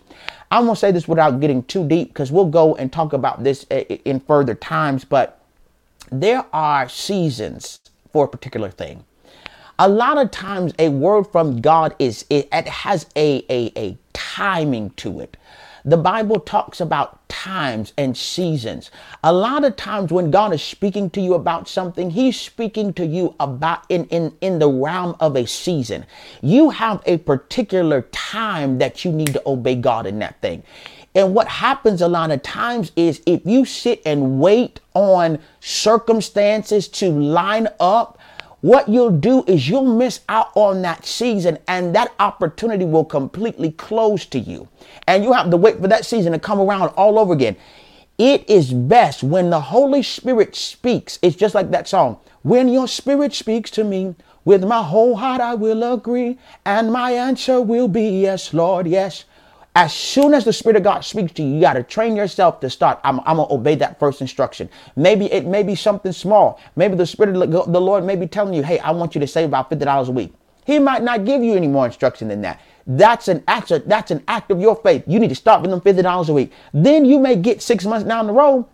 I'm 0.51 0.65
going 0.65 0.77
to 0.77 0.81
say 0.81 0.93
this 0.93 1.07
without 1.07 1.41
getting 1.41 1.63
too 1.65 1.87
deep 1.87 2.09
because 2.09 2.33
we'll 2.33 2.47
go 2.47 2.75
and 2.77 2.91
talk 2.91 3.13
about 3.13 3.45
this 3.45 3.67
eh, 3.71 3.99
in 4.07 4.21
further 4.21 4.55
times, 4.55 5.05
but 5.05 5.43
there 6.11 6.47
are 6.55 6.89
seasons 6.89 7.80
for 8.13 8.25
a 8.25 8.29
particular 8.29 8.71
thing. 8.71 9.05
A 9.79 9.89
lot 9.89 10.19
of 10.19 10.31
times 10.31 10.75
a 10.79 10.91
word 10.91 11.25
from 11.25 11.61
God 11.61 11.95
is 11.99 12.27
it, 12.29 12.49
it 12.53 12.69
has 12.69 13.07
a, 13.17 13.45
a, 13.49 13.73
a 13.77 13.99
timing 14.13 14.91
to 14.91 15.21
it. 15.21 15.37
The 15.85 15.97
Bible 15.97 16.41
talks 16.41 16.81
about 16.81 17.27
times 17.31 17.95
and 17.97 18.15
seasons. 18.15 18.91
A 19.25 19.33
lot 19.33 19.65
of 19.65 19.77
times 19.77 20.13
when 20.13 20.31
God 20.31 20.53
is 20.53 20.63
speaking 20.63 21.09
to 21.11 21.21
you 21.23 21.33
about 21.33 21.69
something, 21.69 22.11
He's 22.11 22.39
speaking 22.39 22.93
to 22.95 23.07
you 23.07 23.35
about 23.41 23.85
in, 23.89 24.05
in, 24.07 24.37
in 24.43 24.59
the 24.59 24.69
realm 24.69 25.17
of 25.21 25.37
a 25.37 25.47
season. 25.47 26.05
You 26.43 26.69
have 26.69 27.03
a 27.07 27.17
particular 27.17 28.03
time 28.13 28.77
that 28.79 29.07
you 29.07 29.13
need 29.13 29.33
to 29.33 29.43
obey 29.47 29.77
God 29.77 30.07
in 30.07 30.19
that 30.19 30.39
thing. 30.43 30.63
And 31.15 31.35
what 31.35 31.49
happens 31.49 32.01
a 32.01 32.09
lot 32.09 32.31
of 32.31 32.43
times 32.43 32.93
is 32.95 33.21
if 33.27 33.45
you 33.45 33.65
sit 33.65 34.01
and 34.07 34.41
wait 34.41 34.81
on 34.95 35.39
circumstances 35.61 36.87
to 36.89 37.11
line 37.11 37.69
up, 37.81 38.19
what 38.61 38.89
you'll 38.89 39.11
do 39.11 39.43
is 39.47 39.69
you'll 39.69 39.97
miss 39.97 40.21
out 40.29 40.51
on 40.55 40.83
that 40.83 41.07
season 41.07 41.59
and 41.67 41.95
that 41.95 42.13
opportunity 42.21 42.85
will 42.85 43.05
completely 43.05 43.73
close 43.73 44.27
to 44.27 44.39
you. 44.39 44.69
And 45.09 45.25
you 45.25 45.33
have 45.33 45.51
to 45.51 45.57
wait 45.57 45.81
for 45.81 45.89
that 45.89 46.05
season 46.05 46.33
to 46.33 46.39
come 46.39 46.61
around 46.61 46.89
all 46.91 47.19
over 47.19 47.33
again. 47.33 47.57
It 48.19 48.49
is 48.51 48.73
best 48.73 49.23
when 49.23 49.49
the 49.49 49.61
Holy 49.61 50.03
Spirit 50.03 50.55
speaks. 50.55 51.19
It's 51.23 51.37
just 51.37 51.55
like 51.55 51.71
that 51.71 51.89
song. 51.89 52.19
When 52.43 52.69
your 52.69 52.87
spirit 52.87 53.33
speaks 53.33 53.71
to 53.73 53.83
me, 53.85 54.15
with 54.45 54.65
my 54.65 54.83
whole 54.83 55.17
heart 55.17 55.41
I 55.41 55.55
will 55.55 55.95
agree, 55.95 56.39
and 56.65 56.93
my 56.93 57.13
answer 57.13 57.61
will 57.61 57.89
be 57.89 58.21
yes, 58.23 58.53
Lord, 58.53 58.87
yes. 58.87 59.25
As 59.77 59.95
soon 59.95 60.35
as 60.35 60.45
the 60.45 60.53
Spirit 60.53 60.77
of 60.77 60.83
God 60.83 61.01
speaks 61.03 61.33
to 61.35 61.43
you, 61.43 61.55
you 61.55 61.61
got 61.61 61.75
to 61.75 61.83
train 61.83 62.17
yourself 62.17 62.61
to 62.61 62.71
start. 62.71 63.01
I'm, 63.05 63.21
I'm 63.21 63.37
going 63.37 63.49
to 63.49 63.55
obey 63.55 63.77
that 63.77 63.99
first 64.01 64.21
instruction. 64.21 64.69
Maybe 64.97 65.33
it 65.33 65.47
may 65.47 65.63
be 65.63 65.75
something 65.77 66.13
small. 66.13 66.61
Maybe 66.77 66.97
the 66.97 67.07
Spirit 67.07 67.37
of 67.37 67.73
the 67.73 67.81
Lord 67.81 68.05
may 68.05 68.17
be 68.17 68.27
telling 68.27 68.55
you, 68.55 68.63
hey, 68.65 68.81
I 68.81 68.91
want 68.91 69.15
you 69.15 69.21
to 69.21 69.27
save 69.29 69.47
about 69.49 69.71
$50 69.71 70.09
a 70.09 70.11
week. 70.11 70.35
He 70.67 70.79
might 70.79 71.03
not 71.03 71.25
give 71.25 71.43
you 71.43 71.55
any 71.55 71.69
more 71.69 71.87
instruction 71.87 72.29
than 72.29 72.43
that. 72.43 72.61
That's 72.87 73.29
an 73.29 73.45
act. 73.49 73.73
That's 73.87 74.11
an 74.11 74.23
act 74.29 74.51
of 74.51 74.61
your 74.61 74.77
faith. 74.77 75.05
You 75.07 75.19
need 75.21 75.29
to 75.29 75.35
start 75.35 75.63
with 75.63 75.71
them 75.71 75.81
fifty 75.81 76.03
dollars 76.03 76.29
a 76.29 76.33
week. 76.33 76.53
Then 76.75 77.05
you 77.05 77.19
may 77.19 77.37
get 77.37 77.63
six 77.63 77.85
months 77.85 78.07
down 78.07 78.27
the 78.27 78.33
road 78.33 78.67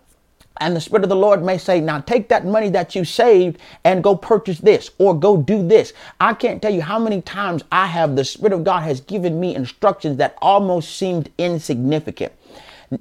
and 0.61 0.75
the 0.75 0.81
Spirit 0.81 1.05
of 1.05 1.09
the 1.09 1.16
Lord 1.16 1.42
may 1.42 1.59
say, 1.59 1.81
Now 1.81 2.01
take 2.01 2.29
that 2.29 2.47
money 2.47 2.69
that 2.71 2.95
you 2.95 3.05
saved 3.05 3.59
and 3.85 4.03
go 4.03 4.16
purchase 4.16 4.59
this 4.59 4.90
or 4.99 5.19
go 5.19 5.37
do 5.37 5.66
this. 5.66 5.92
I 6.21 6.35
can't 6.35 6.62
tell 6.62 6.73
you 6.73 6.83
how 6.83 6.99
many 6.99 7.21
times 7.23 7.62
I 7.71 7.87
have 7.87 8.16
the 8.16 8.25
Spirit 8.25 8.53
of 8.53 8.64
God 8.64 8.81
has 8.83 9.01
given 9.01 9.40
me 9.40 9.55
instructions 9.55 10.16
that 10.19 10.37
almost 10.40 10.97
seemed 10.97 11.31
insignificant 11.38 12.33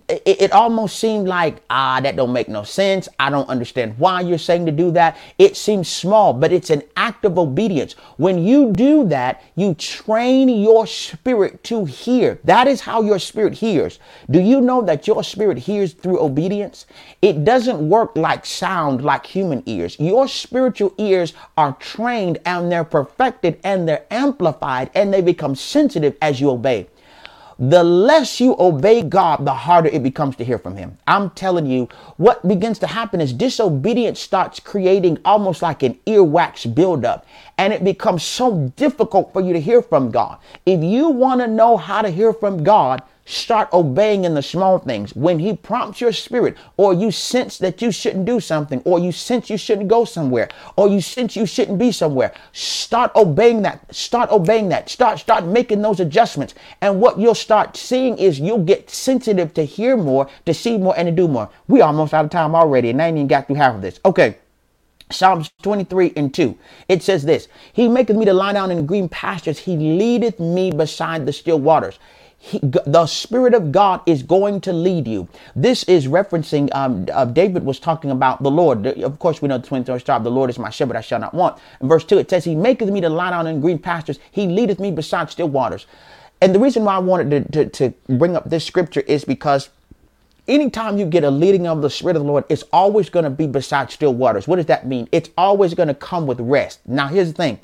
it, 0.07 0.23
it 0.25 0.51
almost 0.51 0.99
seemed 0.99 1.27
like, 1.27 1.61
ah, 1.69 1.99
that 2.01 2.15
don't 2.15 2.33
make 2.33 2.49
no 2.49 2.63
sense. 2.63 3.07
I 3.19 3.29
don't 3.29 3.47
understand 3.49 3.97
why 3.97 4.21
you're 4.21 4.37
saying 4.37 4.65
to 4.65 4.71
do 4.71 4.91
that. 4.91 5.17
It 5.37 5.55
seems 5.55 5.87
small, 5.89 6.33
but 6.33 6.51
it's 6.51 6.69
an 6.69 6.83
act 6.97 7.25
of 7.25 7.37
obedience. 7.37 7.93
When 8.17 8.43
you 8.43 8.71
do 8.71 9.07
that, 9.09 9.43
you 9.55 9.75
train 9.75 10.49
your 10.49 10.87
spirit 10.87 11.63
to 11.65 11.85
hear. 11.85 12.39
That 12.43 12.67
is 12.67 12.81
how 12.81 13.01
your 13.01 13.19
spirit 13.19 13.53
hears. 13.53 13.99
Do 14.29 14.39
you 14.39 14.61
know 14.61 14.81
that 14.81 15.07
your 15.07 15.23
spirit 15.23 15.59
hears 15.59 15.93
through 15.93 16.19
obedience? 16.19 16.85
It 17.21 17.45
doesn't 17.45 17.87
work 17.87 18.15
like 18.15 18.45
sound 18.45 19.03
like 19.03 19.25
human 19.25 19.61
ears. 19.65 19.99
Your 19.99 20.27
spiritual 20.27 20.93
ears 20.97 21.33
are 21.57 21.73
trained 21.73 22.39
and 22.45 22.71
they're 22.71 22.83
perfected 22.83 23.59
and 23.63 23.87
they're 23.87 24.05
amplified 24.11 24.89
and 24.95 25.13
they 25.13 25.21
become 25.21 25.55
sensitive 25.55 26.15
as 26.21 26.41
you 26.41 26.49
obey 26.49 26.87
the 27.57 27.83
less 27.83 28.39
you 28.39 28.55
obey 28.59 29.01
God, 29.01 29.45
the 29.45 29.53
harder 29.53 29.89
it 29.89 30.03
becomes 30.03 30.35
to 30.37 30.45
hear 30.45 30.57
from 30.57 30.75
Him. 30.75 30.97
I'm 31.07 31.29
telling 31.31 31.65
you, 31.65 31.87
what 32.17 32.47
begins 32.47 32.79
to 32.79 32.87
happen 32.87 33.21
is 33.21 33.33
disobedience 33.33 34.19
starts 34.19 34.59
creating 34.59 35.19
almost 35.25 35.61
like 35.61 35.83
an 35.83 35.99
earwax 36.05 36.73
buildup, 36.73 37.25
and 37.57 37.71
it 37.71 37.83
becomes 37.83 38.23
so 38.23 38.73
difficult 38.75 39.31
for 39.33 39.41
you 39.41 39.53
to 39.53 39.61
hear 39.61 39.81
from 39.81 40.11
God. 40.11 40.39
If 40.65 40.83
you 40.83 41.09
want 41.09 41.41
to 41.41 41.47
know 41.47 41.77
how 41.77 42.01
to 42.01 42.09
hear 42.09 42.33
from 42.33 42.63
God, 42.63 43.01
Start 43.27 43.73
obeying 43.73 44.23
in 44.23 44.35
the 44.35 44.43
small 44.43 44.77
things. 44.77 45.15
When 45.15 45.39
He 45.39 45.55
prompts 45.55 45.99
your 45.99 46.11
spirit, 46.11 46.55
or 46.77 46.93
you 46.93 47.09
sense 47.09 47.57
that 47.57 47.81
you 47.81 47.91
shouldn't 47.91 48.25
do 48.25 48.39
something, 48.39 48.83
or 48.85 48.99
you 48.99 49.11
sense 49.11 49.49
you 49.49 49.57
shouldn't 49.57 49.87
go 49.87 50.05
somewhere, 50.05 50.47
or 50.75 50.87
you 50.87 51.01
sense 51.01 51.35
you 51.35 51.47
shouldn't 51.47 51.79
be 51.79 51.91
somewhere, 51.91 52.33
start 52.51 53.11
obeying 53.15 53.63
that. 53.63 53.93
Start 53.93 54.29
obeying 54.29 54.69
that. 54.69 54.89
Start 54.89 55.17
start 55.19 55.43
making 55.43 55.81
those 55.81 55.99
adjustments. 55.99 56.53
And 56.81 57.01
what 57.01 57.17
you'll 57.17 57.33
start 57.33 57.75
seeing 57.75 58.17
is 58.19 58.39
you'll 58.39 58.63
get 58.63 58.91
sensitive 58.91 59.55
to 59.55 59.63
hear 59.63 59.97
more, 59.97 60.29
to 60.45 60.53
see 60.53 60.77
more, 60.77 60.93
and 60.95 61.07
to 61.07 61.11
do 61.11 61.27
more. 61.27 61.49
We 61.67 61.81
almost 61.81 62.13
out 62.13 62.25
of 62.25 62.31
time 62.31 62.53
already, 62.53 62.91
and 62.91 63.01
I 63.01 63.07
ain't 63.07 63.17
even 63.17 63.27
got 63.27 63.47
through 63.47 63.55
half 63.55 63.73
of 63.73 63.81
this. 63.81 63.99
Okay. 64.05 64.37
Psalms 65.11 65.51
23 65.61 66.13
and 66.15 66.33
2. 66.33 66.57
It 66.89 67.03
says 67.03 67.23
this 67.23 67.47
He 67.73 67.87
maketh 67.87 68.15
me 68.15 68.25
to 68.25 68.33
lie 68.33 68.53
down 68.53 68.71
in 68.71 68.85
green 68.85 69.09
pastures. 69.09 69.59
He 69.59 69.77
leadeth 69.77 70.39
me 70.39 70.71
beside 70.71 71.25
the 71.25 71.33
still 71.33 71.59
waters. 71.59 71.99
He, 72.45 72.59
the 72.59 73.07
Spirit 73.07 73.55
of 73.55 73.71
God 73.71 74.01
is 74.05 74.21
going 74.21 74.61
to 74.61 74.71
lead 74.71 75.07
you. 75.07 75.27
This 75.55 75.83
is 75.85 76.05
referencing, 76.05 76.69
um, 76.75 77.07
uh, 77.11 77.25
David 77.25 77.65
was 77.65 77.79
talking 77.79 78.11
about 78.11 78.43
the 78.43 78.51
Lord. 78.51 78.85
Of 78.85 79.17
course, 79.17 79.41
we 79.41 79.47
know 79.47 79.57
the 79.57 79.67
23rd 79.67 79.99
star, 79.99 80.19
the 80.19 80.29
Lord 80.29 80.51
is 80.51 80.59
my 80.59 80.69
shepherd, 80.69 80.95
I 80.95 81.01
shall 81.01 81.17
not 81.19 81.33
want. 81.33 81.57
In 81.81 81.87
verse 81.87 82.05
2, 82.05 82.19
it 82.19 82.29
says, 82.29 82.43
He 82.45 82.53
maketh 82.53 82.89
me 82.89 83.01
to 83.01 83.09
lie 83.09 83.31
down 83.31 83.47
in 83.47 83.61
green 83.61 83.79
pastures, 83.79 84.19
He 84.29 84.45
leadeth 84.45 84.79
me 84.79 84.91
beside 84.91 85.31
still 85.31 85.49
waters. 85.49 85.87
And 86.39 86.53
the 86.53 86.59
reason 86.59 86.83
why 86.83 86.93
I 86.93 86.99
wanted 86.99 87.51
to, 87.51 87.65
to, 87.65 87.89
to 87.89 88.15
bring 88.15 88.35
up 88.35 88.47
this 88.47 88.63
scripture 88.63 89.01
is 89.01 89.25
because 89.25 89.69
anytime 90.47 90.99
you 90.99 91.07
get 91.07 91.23
a 91.23 91.31
leading 91.31 91.65
of 91.65 91.81
the 91.81 91.89
Spirit 91.89 92.15
of 92.15 92.21
the 92.21 92.27
Lord, 92.27 92.43
it's 92.47 92.63
always 92.71 93.09
going 93.09 93.23
to 93.23 93.31
be 93.31 93.47
beside 93.47 93.89
still 93.89 94.13
waters. 94.13 94.47
What 94.47 94.57
does 94.57 94.67
that 94.67 94.85
mean? 94.85 95.09
It's 95.11 95.31
always 95.35 95.73
going 95.73 95.87
to 95.87 95.95
come 95.95 96.27
with 96.27 96.39
rest. 96.39 96.81
Now, 96.85 97.07
here's 97.07 97.29
the 97.29 97.33
thing 97.33 97.59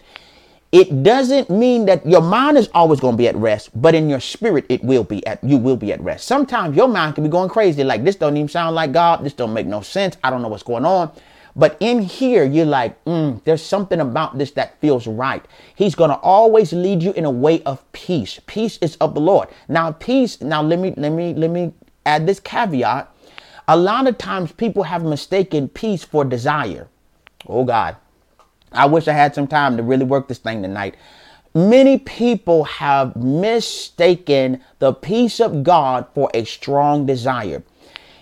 it 0.72 1.04
doesn't 1.04 1.50
mean 1.50 1.86
that 1.86 2.06
your 2.06 2.22
mind 2.22 2.58
is 2.58 2.70
always 2.74 3.00
going 3.02 3.14
to 3.14 3.18
be 3.18 3.28
at 3.28 3.36
rest, 3.36 3.70
but 3.80 3.94
in 3.94 4.10
your 4.10 4.22
spirit, 4.22 4.66
it 4.70 4.84
will 4.84 5.04
be 5.04 5.26
at 5.28 5.44
you 5.44 5.58
will 5.58 5.76
be 5.76 5.92
at 5.92 6.02
rest. 6.02 6.28
Sometimes 6.28 6.78
your 6.78 6.88
mind 6.88 7.16
can 7.16 7.26
be 7.26 7.30
going 7.30 7.50
crazy, 7.50 7.84
like 7.84 8.04
this 8.04 8.16
don't 8.16 8.38
even 8.38 8.48
sound 8.48 8.76
like 8.76 8.94
God. 8.94 9.24
This 9.24 9.34
don't 9.34 9.54
make 9.54 9.68
no 9.68 9.82
sense. 9.82 10.18
I 10.24 10.30
don't 10.30 10.42
know 10.42 10.48
what's 10.48 10.64
going 10.64 10.86
on. 10.86 11.12
But 11.56 11.76
in 11.82 12.02
here, 12.02 12.46
you're 12.46 12.66
like, 12.66 13.04
mm, 13.04 13.44
there's 13.44 13.62
something 13.62 14.00
about 14.00 14.38
this 14.38 14.52
that 14.52 14.80
feels 14.80 15.06
right. 15.08 15.44
He's 15.76 15.96
going 15.96 16.10
to 16.10 16.16
always 16.18 16.72
lead 16.72 17.04
you 17.04 17.12
in 17.12 17.26
a 17.26 17.32
way 17.32 17.62
of 17.64 17.90
peace. 17.92 18.40
Peace 18.46 18.78
is 18.78 18.96
of 18.98 19.14
the 19.14 19.20
Lord. 19.20 19.50
Now, 19.68 19.92
peace. 19.92 20.40
Now, 20.42 20.62
let 20.62 20.80
me 20.80 20.94
let 20.96 21.12
me 21.12 21.34
let 21.34 21.50
me 21.50 21.74
add 22.06 22.26
this 22.26 22.40
caveat. 22.40 23.14
A 23.68 23.76
lot 23.76 24.08
of 24.08 24.18
times, 24.18 24.54
people 24.54 24.84
have 24.84 25.04
mistaken 25.04 25.68
peace 25.68 26.04
for 26.06 26.24
desire. 26.24 26.88
Oh 27.48 27.66
God. 27.66 27.98
I 28.72 28.86
wish 28.86 29.08
I 29.08 29.14
had 29.14 29.36
some 29.36 29.48
time 29.48 29.78
to 29.78 29.84
really 29.84 30.06
work 30.06 30.28
this 30.28 30.38
thing 30.38 30.62
tonight. 30.62 30.96
Many 31.54 32.00
people 32.00 32.64
have 32.64 33.16
mistaken 33.16 34.62
the 34.80 34.94
peace 34.94 35.42
of 35.42 35.64
God 35.64 36.08
for 36.14 36.32
a 36.34 36.46
strong 36.46 37.06
desire. 37.06 37.64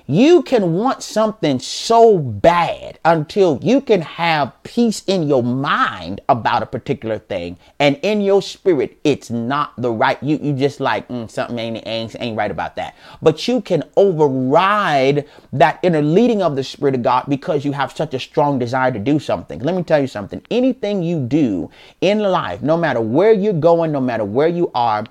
You 0.09 0.41
can 0.41 0.73
want 0.73 1.03
something 1.03 1.59
so 1.59 2.17
bad 2.17 2.97
until 3.05 3.59
you 3.61 3.79
can 3.79 4.01
have 4.01 4.53
peace 4.63 5.03
in 5.05 5.27
your 5.29 5.43
mind 5.43 6.21
about 6.27 6.63
a 6.63 6.65
particular 6.65 7.19
thing, 7.19 7.59
and 7.79 7.99
in 8.01 8.21
your 8.21 8.41
spirit, 8.41 8.99
it's 9.03 9.29
not 9.29 9.79
the 9.79 9.91
right. 9.91 10.17
You 10.23 10.39
you 10.41 10.53
just 10.53 10.79
like 10.79 11.07
mm, 11.09 11.29
something 11.29 11.59
ain't, 11.59 11.87
ain't 11.87 12.15
ain't 12.19 12.35
right 12.35 12.49
about 12.49 12.75
that. 12.77 12.95
But 13.21 13.47
you 13.47 13.61
can 13.61 13.83
override 13.97 15.27
that 15.53 15.79
inner 15.83 16.01
leading 16.01 16.41
of 16.41 16.55
the 16.55 16.63
Spirit 16.63 16.95
of 16.95 17.03
God 17.03 17.25
because 17.29 17.63
you 17.63 17.73
have 17.73 17.91
such 17.91 18.15
a 18.15 18.19
strong 18.19 18.57
desire 18.57 18.91
to 18.91 18.99
do 18.99 19.19
something. 19.19 19.59
Let 19.59 19.75
me 19.75 19.83
tell 19.83 20.01
you 20.01 20.07
something. 20.07 20.41
Anything 20.49 21.03
you 21.03 21.19
do 21.19 21.69
in 22.01 22.17
life, 22.17 22.63
no 22.63 22.77
matter 22.77 22.99
where 23.01 23.31
you're 23.31 23.53
going, 23.53 23.91
no 23.91 24.01
matter 24.01 24.25
where 24.25 24.47
you 24.47 24.71
are, 24.73 25.05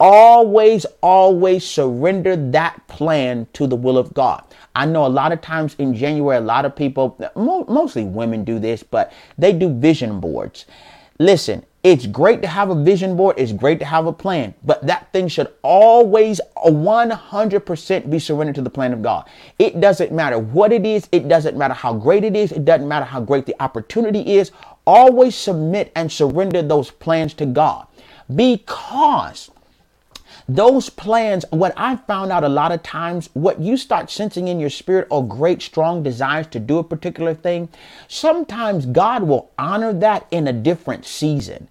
always, 0.00 0.86
always 1.02 1.64
surrender 1.64 2.36
that 2.36 2.86
plan 2.88 3.46
to 3.52 3.66
the 3.66 3.76
will 3.76 3.98
of 3.98 4.14
God. 4.14 4.42
I 4.74 4.86
know 4.86 5.06
a 5.06 5.08
lot 5.08 5.32
of 5.32 5.40
times 5.40 5.74
in 5.78 5.94
January, 5.94 6.38
a 6.38 6.40
lot 6.40 6.64
of 6.64 6.76
people, 6.76 7.18
mostly 7.36 8.04
women 8.04 8.44
do 8.44 8.58
this, 8.58 8.82
but 8.82 9.12
they 9.36 9.52
do 9.52 9.74
vision 9.78 10.20
boards. 10.20 10.66
Listen, 11.18 11.64
it's 11.82 12.06
great 12.06 12.42
to 12.42 12.48
have 12.48 12.70
a 12.70 12.74
vision 12.84 13.16
board. 13.16 13.36
It's 13.38 13.52
great 13.52 13.78
to 13.78 13.84
have 13.84 14.06
a 14.06 14.12
plan, 14.12 14.54
but 14.64 14.86
that 14.86 15.12
thing 15.12 15.26
should 15.26 15.52
always 15.62 16.40
100% 16.64 18.10
be 18.10 18.18
surrendered 18.18 18.56
to 18.56 18.62
the 18.62 18.70
plan 18.70 18.92
of 18.92 19.02
God. 19.02 19.28
It 19.58 19.80
doesn't 19.80 20.12
matter 20.12 20.38
what 20.38 20.72
it 20.72 20.84
is. 20.84 21.08
It 21.12 21.28
doesn't 21.28 21.56
matter 21.56 21.74
how 21.74 21.94
great 21.94 22.24
it 22.24 22.36
is. 22.36 22.52
It 22.52 22.64
doesn't 22.64 22.86
matter 22.86 23.04
how 23.04 23.20
great 23.20 23.46
the 23.46 23.60
opportunity 23.62 24.36
is. 24.36 24.50
Always 24.86 25.34
submit 25.34 25.90
and 25.94 26.10
surrender 26.10 26.62
those 26.62 26.90
plans 26.90 27.34
to 27.34 27.46
God 27.46 27.86
because 28.34 29.50
those 30.48 30.88
plans, 30.88 31.44
what 31.50 31.74
I 31.76 31.96
found 31.96 32.32
out 32.32 32.42
a 32.42 32.48
lot 32.48 32.72
of 32.72 32.82
times, 32.82 33.28
what 33.34 33.60
you 33.60 33.76
start 33.76 34.10
sensing 34.10 34.48
in 34.48 34.58
your 34.58 34.70
spirit 34.70 35.06
are 35.10 35.22
great, 35.22 35.60
strong 35.60 36.02
desires 36.02 36.46
to 36.48 36.58
do 36.58 36.78
a 36.78 36.84
particular 36.84 37.34
thing. 37.34 37.68
Sometimes 38.08 38.86
God 38.86 39.24
will 39.24 39.50
honor 39.58 39.92
that 39.92 40.26
in 40.30 40.48
a 40.48 40.52
different 40.54 41.04
season. 41.04 41.68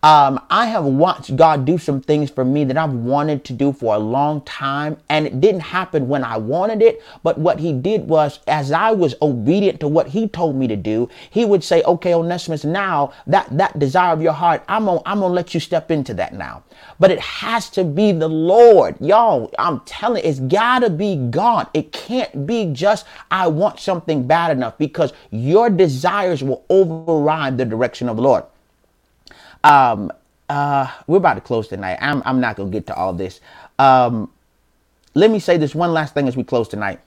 Um, 0.00 0.40
I 0.48 0.66
have 0.66 0.84
watched 0.84 1.34
God 1.34 1.64
do 1.64 1.76
some 1.76 2.00
things 2.00 2.30
for 2.30 2.44
me 2.44 2.62
that 2.64 2.76
I've 2.78 2.92
wanted 2.92 3.44
to 3.46 3.52
do 3.52 3.72
for 3.72 3.96
a 3.96 3.98
long 3.98 4.42
time, 4.42 4.96
and 5.08 5.26
it 5.26 5.40
didn't 5.40 5.62
happen 5.62 6.06
when 6.06 6.22
I 6.22 6.36
wanted 6.36 6.82
it. 6.82 7.02
But 7.24 7.36
what 7.38 7.58
He 7.58 7.72
did 7.72 8.08
was, 8.08 8.38
as 8.46 8.70
I 8.70 8.92
was 8.92 9.16
obedient 9.20 9.80
to 9.80 9.88
what 9.88 10.06
He 10.06 10.28
told 10.28 10.54
me 10.54 10.68
to 10.68 10.76
do, 10.76 11.08
He 11.30 11.44
would 11.44 11.64
say, 11.64 11.82
"Okay, 11.82 12.14
Onesimus, 12.14 12.64
now 12.64 13.12
that 13.26 13.48
that 13.58 13.80
desire 13.80 14.12
of 14.12 14.22
your 14.22 14.34
heart, 14.34 14.62
I'm 14.68 14.84
gonna 14.84 15.00
I'm 15.04 15.18
gonna 15.18 15.34
let 15.34 15.52
you 15.52 15.58
step 15.58 15.90
into 15.90 16.14
that 16.14 16.32
now." 16.32 16.62
But 17.00 17.10
it 17.10 17.18
has 17.18 17.68
to 17.70 17.82
be 17.82 18.12
the 18.12 18.28
Lord, 18.28 18.94
y'all. 19.00 19.50
I'm 19.58 19.80
telling, 19.80 20.24
it's 20.24 20.38
gotta 20.38 20.90
be 20.90 21.16
God. 21.16 21.66
It 21.74 21.90
can't 21.90 22.46
be 22.46 22.66
just 22.72 23.04
I 23.32 23.48
want 23.48 23.80
something 23.80 24.28
bad 24.28 24.56
enough 24.56 24.78
because 24.78 25.12
your 25.32 25.70
desires 25.70 26.44
will 26.44 26.64
override 26.70 27.58
the 27.58 27.64
direction 27.64 28.08
of 28.08 28.14
the 28.14 28.22
Lord. 28.22 28.44
Um, 29.68 30.12
uh, 30.48 30.90
we're 31.06 31.18
about 31.18 31.34
to 31.34 31.42
close 31.42 31.68
tonight. 31.68 31.98
I'm, 32.00 32.22
I'm 32.26 32.40
not 32.40 32.56
to 32.56 32.66
get 32.66 32.86
to 32.88 32.94
all 32.96 33.12
this. 33.12 33.40
Um, 33.78 34.32
let 35.14 35.30
me 35.30 35.40
say 35.40 35.58
this 35.58 35.74
one 35.74 35.92
last 35.92 36.14
thing 36.14 36.28
as 36.28 36.36
we 36.36 36.44
close 36.44 36.68
tonight. 36.68 37.00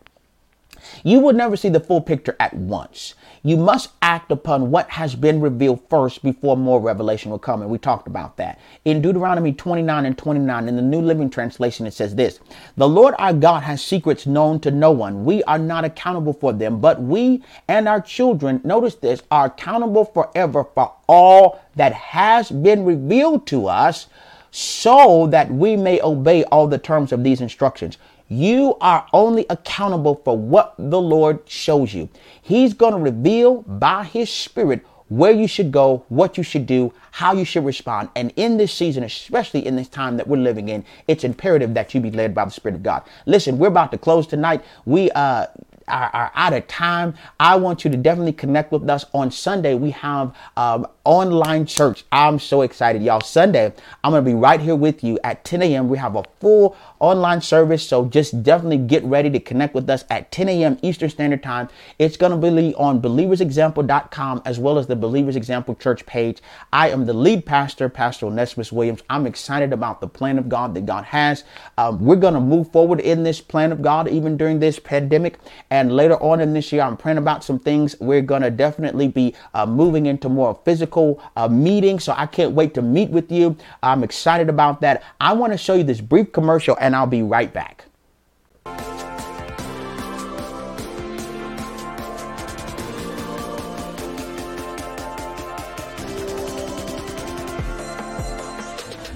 You 1.03 1.19
will 1.19 1.33
never 1.33 1.55
see 1.55 1.69
the 1.69 1.79
full 1.79 2.01
picture 2.01 2.35
at 2.39 2.53
once. 2.53 3.15
You 3.43 3.57
must 3.57 3.89
act 4.01 4.31
upon 4.31 4.69
what 4.69 4.89
has 4.91 5.15
been 5.15 5.41
revealed 5.41 5.81
first 5.89 6.21
before 6.21 6.55
more 6.55 6.79
revelation 6.79 7.31
will 7.31 7.39
come. 7.39 7.61
And 7.61 7.71
we 7.71 7.79
talked 7.79 8.07
about 8.07 8.37
that. 8.37 8.59
In 8.85 9.01
Deuteronomy 9.01 9.51
29 9.53 10.05
and 10.05 10.17
29, 10.17 10.67
in 10.67 10.75
the 10.75 10.81
New 10.81 11.01
Living 11.01 11.29
Translation, 11.29 11.87
it 11.87 11.93
says 11.93 12.13
this 12.13 12.39
The 12.77 12.87
Lord 12.87 13.15
our 13.17 13.33
God 13.33 13.63
has 13.63 13.83
secrets 13.83 14.27
known 14.27 14.59
to 14.59 14.69
no 14.69 14.91
one. 14.91 15.25
We 15.25 15.43
are 15.43 15.57
not 15.59 15.85
accountable 15.85 16.33
for 16.33 16.53
them, 16.53 16.79
but 16.79 17.01
we 17.01 17.43
and 17.67 17.87
our 17.87 18.01
children, 18.01 18.61
notice 18.63 18.95
this, 18.95 19.23
are 19.31 19.45
accountable 19.47 20.05
forever 20.05 20.63
for 20.63 20.93
all 21.07 21.61
that 21.75 21.93
has 21.93 22.51
been 22.51 22.85
revealed 22.85 23.47
to 23.47 23.67
us 23.67 24.07
so 24.51 25.27
that 25.27 25.49
we 25.49 25.77
may 25.77 26.01
obey 26.01 26.43
all 26.45 26.67
the 26.67 26.77
terms 26.77 27.11
of 27.11 27.23
these 27.23 27.41
instructions. 27.41 27.97
You 28.31 28.77
are 28.79 29.05
only 29.11 29.45
accountable 29.49 30.21
for 30.23 30.37
what 30.37 30.73
the 30.77 31.01
Lord 31.01 31.41
shows 31.49 31.93
you. 31.93 32.07
He's 32.41 32.73
going 32.73 32.93
to 32.93 32.99
reveal 32.99 33.63
by 33.63 34.05
His 34.05 34.29
Spirit 34.29 34.85
where 35.09 35.33
you 35.33 35.49
should 35.49 35.69
go, 35.69 36.05
what 36.07 36.37
you 36.37 36.43
should 36.43 36.65
do, 36.65 36.93
how 37.11 37.33
you 37.33 37.43
should 37.43 37.65
respond. 37.65 38.07
And 38.15 38.31
in 38.37 38.55
this 38.55 38.73
season, 38.73 39.03
especially 39.03 39.65
in 39.65 39.75
this 39.75 39.89
time 39.89 40.15
that 40.15 40.29
we're 40.29 40.37
living 40.37 40.69
in, 40.69 40.85
it's 41.09 41.25
imperative 41.25 41.73
that 41.73 41.93
you 41.93 41.99
be 41.99 42.09
led 42.09 42.33
by 42.33 42.45
the 42.45 42.51
Spirit 42.51 42.75
of 42.75 42.83
God. 42.83 43.03
Listen, 43.25 43.57
we're 43.57 43.67
about 43.67 43.91
to 43.91 43.97
close 43.97 44.25
tonight. 44.25 44.63
We 44.85 45.11
uh 45.11 45.47
are, 45.91 46.09
are 46.13 46.31
out 46.35 46.53
of 46.53 46.67
time, 46.67 47.13
I 47.39 47.55
want 47.57 47.83
you 47.83 47.91
to 47.91 47.97
definitely 47.97 48.33
connect 48.33 48.71
with 48.71 48.89
us 48.89 49.05
on 49.13 49.31
Sunday. 49.31 49.75
We 49.75 49.91
have 49.91 50.35
um, 50.57 50.87
online 51.03 51.65
church. 51.65 52.05
I'm 52.11 52.39
so 52.39 52.61
excited, 52.61 53.01
y'all. 53.01 53.21
Sunday, 53.21 53.73
I'm 54.03 54.11
going 54.11 54.23
to 54.23 54.29
be 54.29 54.35
right 54.35 54.59
here 54.59 54.75
with 54.75 55.03
you 55.03 55.19
at 55.23 55.43
10 55.43 55.61
a.m. 55.63 55.89
We 55.89 55.97
have 55.97 56.15
a 56.15 56.23
full 56.39 56.75
online 56.99 57.41
service, 57.41 57.87
so 57.87 58.05
just 58.05 58.43
definitely 58.43 58.77
get 58.77 59.03
ready 59.03 59.29
to 59.31 59.39
connect 59.39 59.73
with 59.73 59.89
us 59.89 60.05
at 60.09 60.31
10 60.31 60.49
a.m. 60.49 60.77
Eastern 60.81 61.09
Standard 61.09 61.41
Time. 61.41 61.69
It's 61.97 62.17
going 62.17 62.31
to 62.31 62.37
be 62.37 62.75
on 62.75 63.01
believersexample.com 63.01 64.43
as 64.45 64.59
well 64.59 64.77
as 64.77 64.87
the 64.87 64.95
Believers 64.95 65.35
Example 65.35 65.75
Church 65.75 66.05
page. 66.05 66.39
I 66.71 66.89
am 66.89 67.05
the 67.05 67.13
lead 67.13 67.45
pastor, 67.45 67.89
Pastor 67.89 68.27
Onesimus 68.27 68.71
Williams. 68.71 69.01
I'm 69.09 69.25
excited 69.25 69.73
about 69.73 70.01
the 70.01 70.07
plan 70.07 70.37
of 70.37 70.49
God 70.49 70.75
that 70.75 70.85
God 70.85 71.05
has. 71.05 71.43
Um, 71.77 72.03
we're 72.03 72.15
going 72.15 72.35
to 72.35 72.39
move 72.39 72.71
forward 72.71 72.99
in 72.99 73.23
this 73.23 73.41
plan 73.41 73.71
of 73.71 73.81
God 73.81 74.07
even 74.07 74.37
during 74.37 74.59
this 74.59 74.77
pandemic. 74.79 75.39
And 75.69 75.80
later 75.89 76.21
on 76.21 76.41
in 76.41 76.53
this 76.53 76.73
year, 76.73 76.81
I'm 76.81 76.97
praying 76.97 77.17
about 77.17 77.45
some 77.45 77.57
things. 77.57 77.95
We're 78.01 78.21
going 78.21 78.41
to 78.41 78.51
definitely 78.51 79.07
be 79.07 79.33
uh, 79.53 79.65
moving 79.65 80.05
into 80.05 80.27
more 80.27 80.59
physical 80.65 81.23
uh, 81.37 81.47
meetings. 81.47 82.03
So 82.03 82.13
I 82.17 82.25
can't 82.25 82.51
wait 82.51 82.73
to 82.73 82.81
meet 82.81 83.09
with 83.09 83.31
you. 83.31 83.55
I'm 83.81 84.03
excited 84.03 84.49
about 84.49 84.81
that. 84.81 85.01
I 85.21 85.31
want 85.31 85.53
to 85.53 85.57
show 85.57 85.75
you 85.75 85.83
this 85.83 86.01
brief 86.01 86.33
commercial 86.33 86.77
and 86.81 86.93
I'll 86.93 87.07
be 87.07 87.21
right 87.21 87.53
back. 87.53 87.85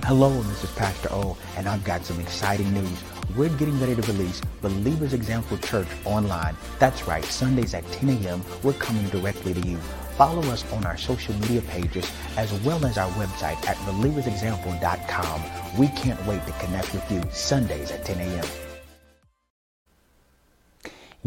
Hello, 0.05 0.39
this 0.43 0.63
is 0.63 0.71
Pastor 0.73 1.09
O, 1.11 1.35
and 1.57 1.67
I've 1.67 1.83
got 1.83 2.05
some 2.05 2.19
exciting 2.19 2.71
news. 2.71 3.14
We're 3.33 3.49
getting 3.49 3.79
ready 3.79 3.95
to 3.95 4.01
release 4.03 4.39
Believers 4.61 5.13
Example 5.13 5.57
Church 5.57 5.87
online. 6.05 6.55
That's 6.79 7.07
right, 7.07 7.23
Sundays 7.25 7.73
at 7.73 7.85
10 7.91 8.09
a.m., 8.09 8.41
we're 8.63 8.73
coming 8.73 9.07
directly 9.09 9.53
to 9.53 9.59
you. 9.67 9.77
Follow 10.17 10.41
us 10.51 10.63
on 10.71 10.85
our 10.85 10.95
social 10.95 11.33
media 11.35 11.61
pages 11.63 12.09
as 12.37 12.53
well 12.61 12.85
as 12.85 12.97
our 12.97 13.09
website 13.11 13.67
at 13.67 13.75
believersexample.com. 13.77 15.41
We 15.77 15.87
can't 15.89 16.25
wait 16.25 16.45
to 16.45 16.51
connect 16.53 16.93
with 16.93 17.11
you 17.11 17.21
Sundays 17.31 17.91
at 17.91 18.05
10 18.05 18.19
a.m. 18.19 18.45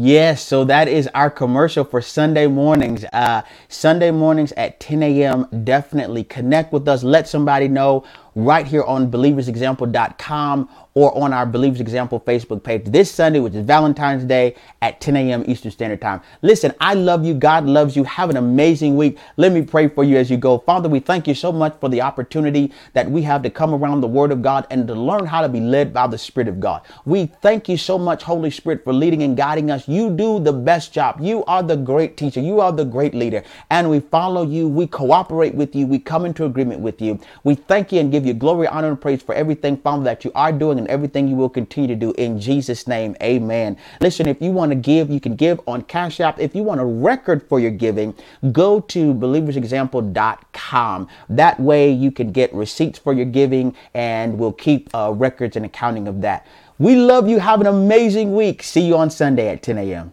Yes, 0.00 0.42
so 0.44 0.62
that 0.64 0.86
is 0.86 1.08
our 1.08 1.28
commercial 1.28 1.82
for 1.82 2.00
Sunday 2.00 2.46
mornings. 2.46 3.04
Uh, 3.12 3.42
Sunday 3.68 4.12
mornings 4.12 4.52
at 4.52 4.78
10 4.78 5.02
a.m. 5.02 5.48
Definitely 5.64 6.22
connect 6.22 6.72
with 6.72 6.86
us. 6.86 7.02
Let 7.02 7.26
somebody 7.26 7.66
know 7.66 8.04
right 8.34 8.66
here 8.66 8.82
on 8.84 9.10
believersexample.com 9.10 10.68
or 10.98 11.16
on 11.16 11.32
our 11.32 11.46
Believers 11.46 11.80
Example 11.80 12.18
Facebook 12.18 12.64
page 12.64 12.82
this 12.86 13.08
Sunday, 13.08 13.38
which 13.38 13.54
is 13.54 13.64
Valentine's 13.64 14.24
Day 14.24 14.56
at 14.82 15.00
10 15.00 15.14
a.m. 15.16 15.44
Eastern 15.46 15.70
Standard 15.70 16.00
Time. 16.00 16.20
Listen, 16.42 16.74
I 16.80 16.94
love 16.94 17.24
you. 17.24 17.34
God 17.34 17.66
loves 17.66 17.94
you. 17.94 18.02
Have 18.02 18.30
an 18.30 18.36
amazing 18.36 18.96
week. 18.96 19.16
Let 19.36 19.52
me 19.52 19.62
pray 19.62 19.86
for 19.86 20.02
you 20.02 20.16
as 20.16 20.28
you 20.28 20.36
go. 20.36 20.58
Father, 20.58 20.88
we 20.88 20.98
thank 20.98 21.28
you 21.28 21.34
so 21.34 21.52
much 21.52 21.76
for 21.78 21.88
the 21.88 22.00
opportunity 22.02 22.72
that 22.94 23.08
we 23.08 23.22
have 23.22 23.42
to 23.42 23.50
come 23.50 23.74
around 23.74 24.00
the 24.00 24.08
Word 24.08 24.32
of 24.32 24.42
God 24.42 24.66
and 24.70 24.88
to 24.88 24.94
learn 24.94 25.24
how 25.24 25.40
to 25.40 25.48
be 25.48 25.60
led 25.60 25.92
by 25.92 26.08
the 26.08 26.18
Spirit 26.18 26.48
of 26.48 26.58
God. 26.58 26.82
We 27.04 27.26
thank 27.26 27.68
you 27.68 27.76
so 27.76 27.96
much, 27.96 28.24
Holy 28.24 28.50
Spirit, 28.50 28.82
for 28.82 28.92
leading 28.92 29.22
and 29.22 29.36
guiding 29.36 29.70
us. 29.70 29.86
You 29.86 30.10
do 30.10 30.40
the 30.40 30.52
best 30.52 30.92
job. 30.92 31.18
You 31.20 31.44
are 31.44 31.62
the 31.62 31.76
great 31.76 32.16
teacher. 32.16 32.40
You 32.40 32.60
are 32.60 32.72
the 32.72 32.84
great 32.84 33.14
leader. 33.14 33.44
And 33.70 33.88
we 33.88 34.00
follow 34.00 34.44
you. 34.44 34.66
We 34.66 34.88
cooperate 34.88 35.54
with 35.54 35.76
you. 35.76 35.86
We 35.86 36.00
come 36.00 36.24
into 36.24 36.44
agreement 36.44 36.80
with 36.80 37.00
you. 37.00 37.20
We 37.44 37.54
thank 37.54 37.92
you 37.92 38.00
and 38.00 38.10
give 38.18 38.26
you 38.26 38.34
glory, 38.34 38.66
honor, 38.66 38.88
and 38.88 39.00
praise 39.00 39.22
for 39.22 39.34
everything, 39.34 39.76
Father, 39.76 40.02
that 40.04 40.24
you 40.24 40.32
are 40.34 40.52
doing 40.52 40.78
and 40.78 40.88
everything 40.88 41.28
you 41.28 41.36
will 41.36 41.48
continue 41.48 41.86
to 41.88 41.94
do. 41.94 42.12
In 42.12 42.40
Jesus' 42.40 42.88
name, 42.88 43.16
amen. 43.22 43.76
Listen, 44.00 44.26
if 44.26 44.42
you 44.42 44.50
want 44.50 44.72
to 44.72 44.76
give, 44.76 45.08
you 45.08 45.20
can 45.20 45.36
give 45.36 45.60
on 45.68 45.82
Cash 45.82 46.18
App. 46.18 46.40
If 46.40 46.54
you 46.54 46.64
want 46.64 46.80
a 46.80 46.84
record 46.84 47.48
for 47.48 47.60
your 47.60 47.70
giving, 47.70 48.14
go 48.50 48.80
to 48.80 49.14
believersexample.com. 49.14 51.08
That 51.28 51.60
way 51.60 51.92
you 51.92 52.10
can 52.10 52.32
get 52.32 52.52
receipts 52.52 52.98
for 52.98 53.12
your 53.12 53.26
giving 53.26 53.76
and 53.94 54.38
we'll 54.38 54.52
keep 54.52 54.92
uh, 54.94 55.12
records 55.14 55.56
and 55.56 55.64
accounting 55.64 56.08
of 56.08 56.20
that. 56.22 56.46
We 56.78 56.96
love 56.96 57.28
you. 57.28 57.38
Have 57.38 57.60
an 57.60 57.66
amazing 57.66 58.34
week. 58.34 58.62
See 58.62 58.82
you 58.82 58.96
on 58.96 59.10
Sunday 59.10 59.48
at 59.48 59.62
10 59.62 59.78
a.m. 59.78 60.12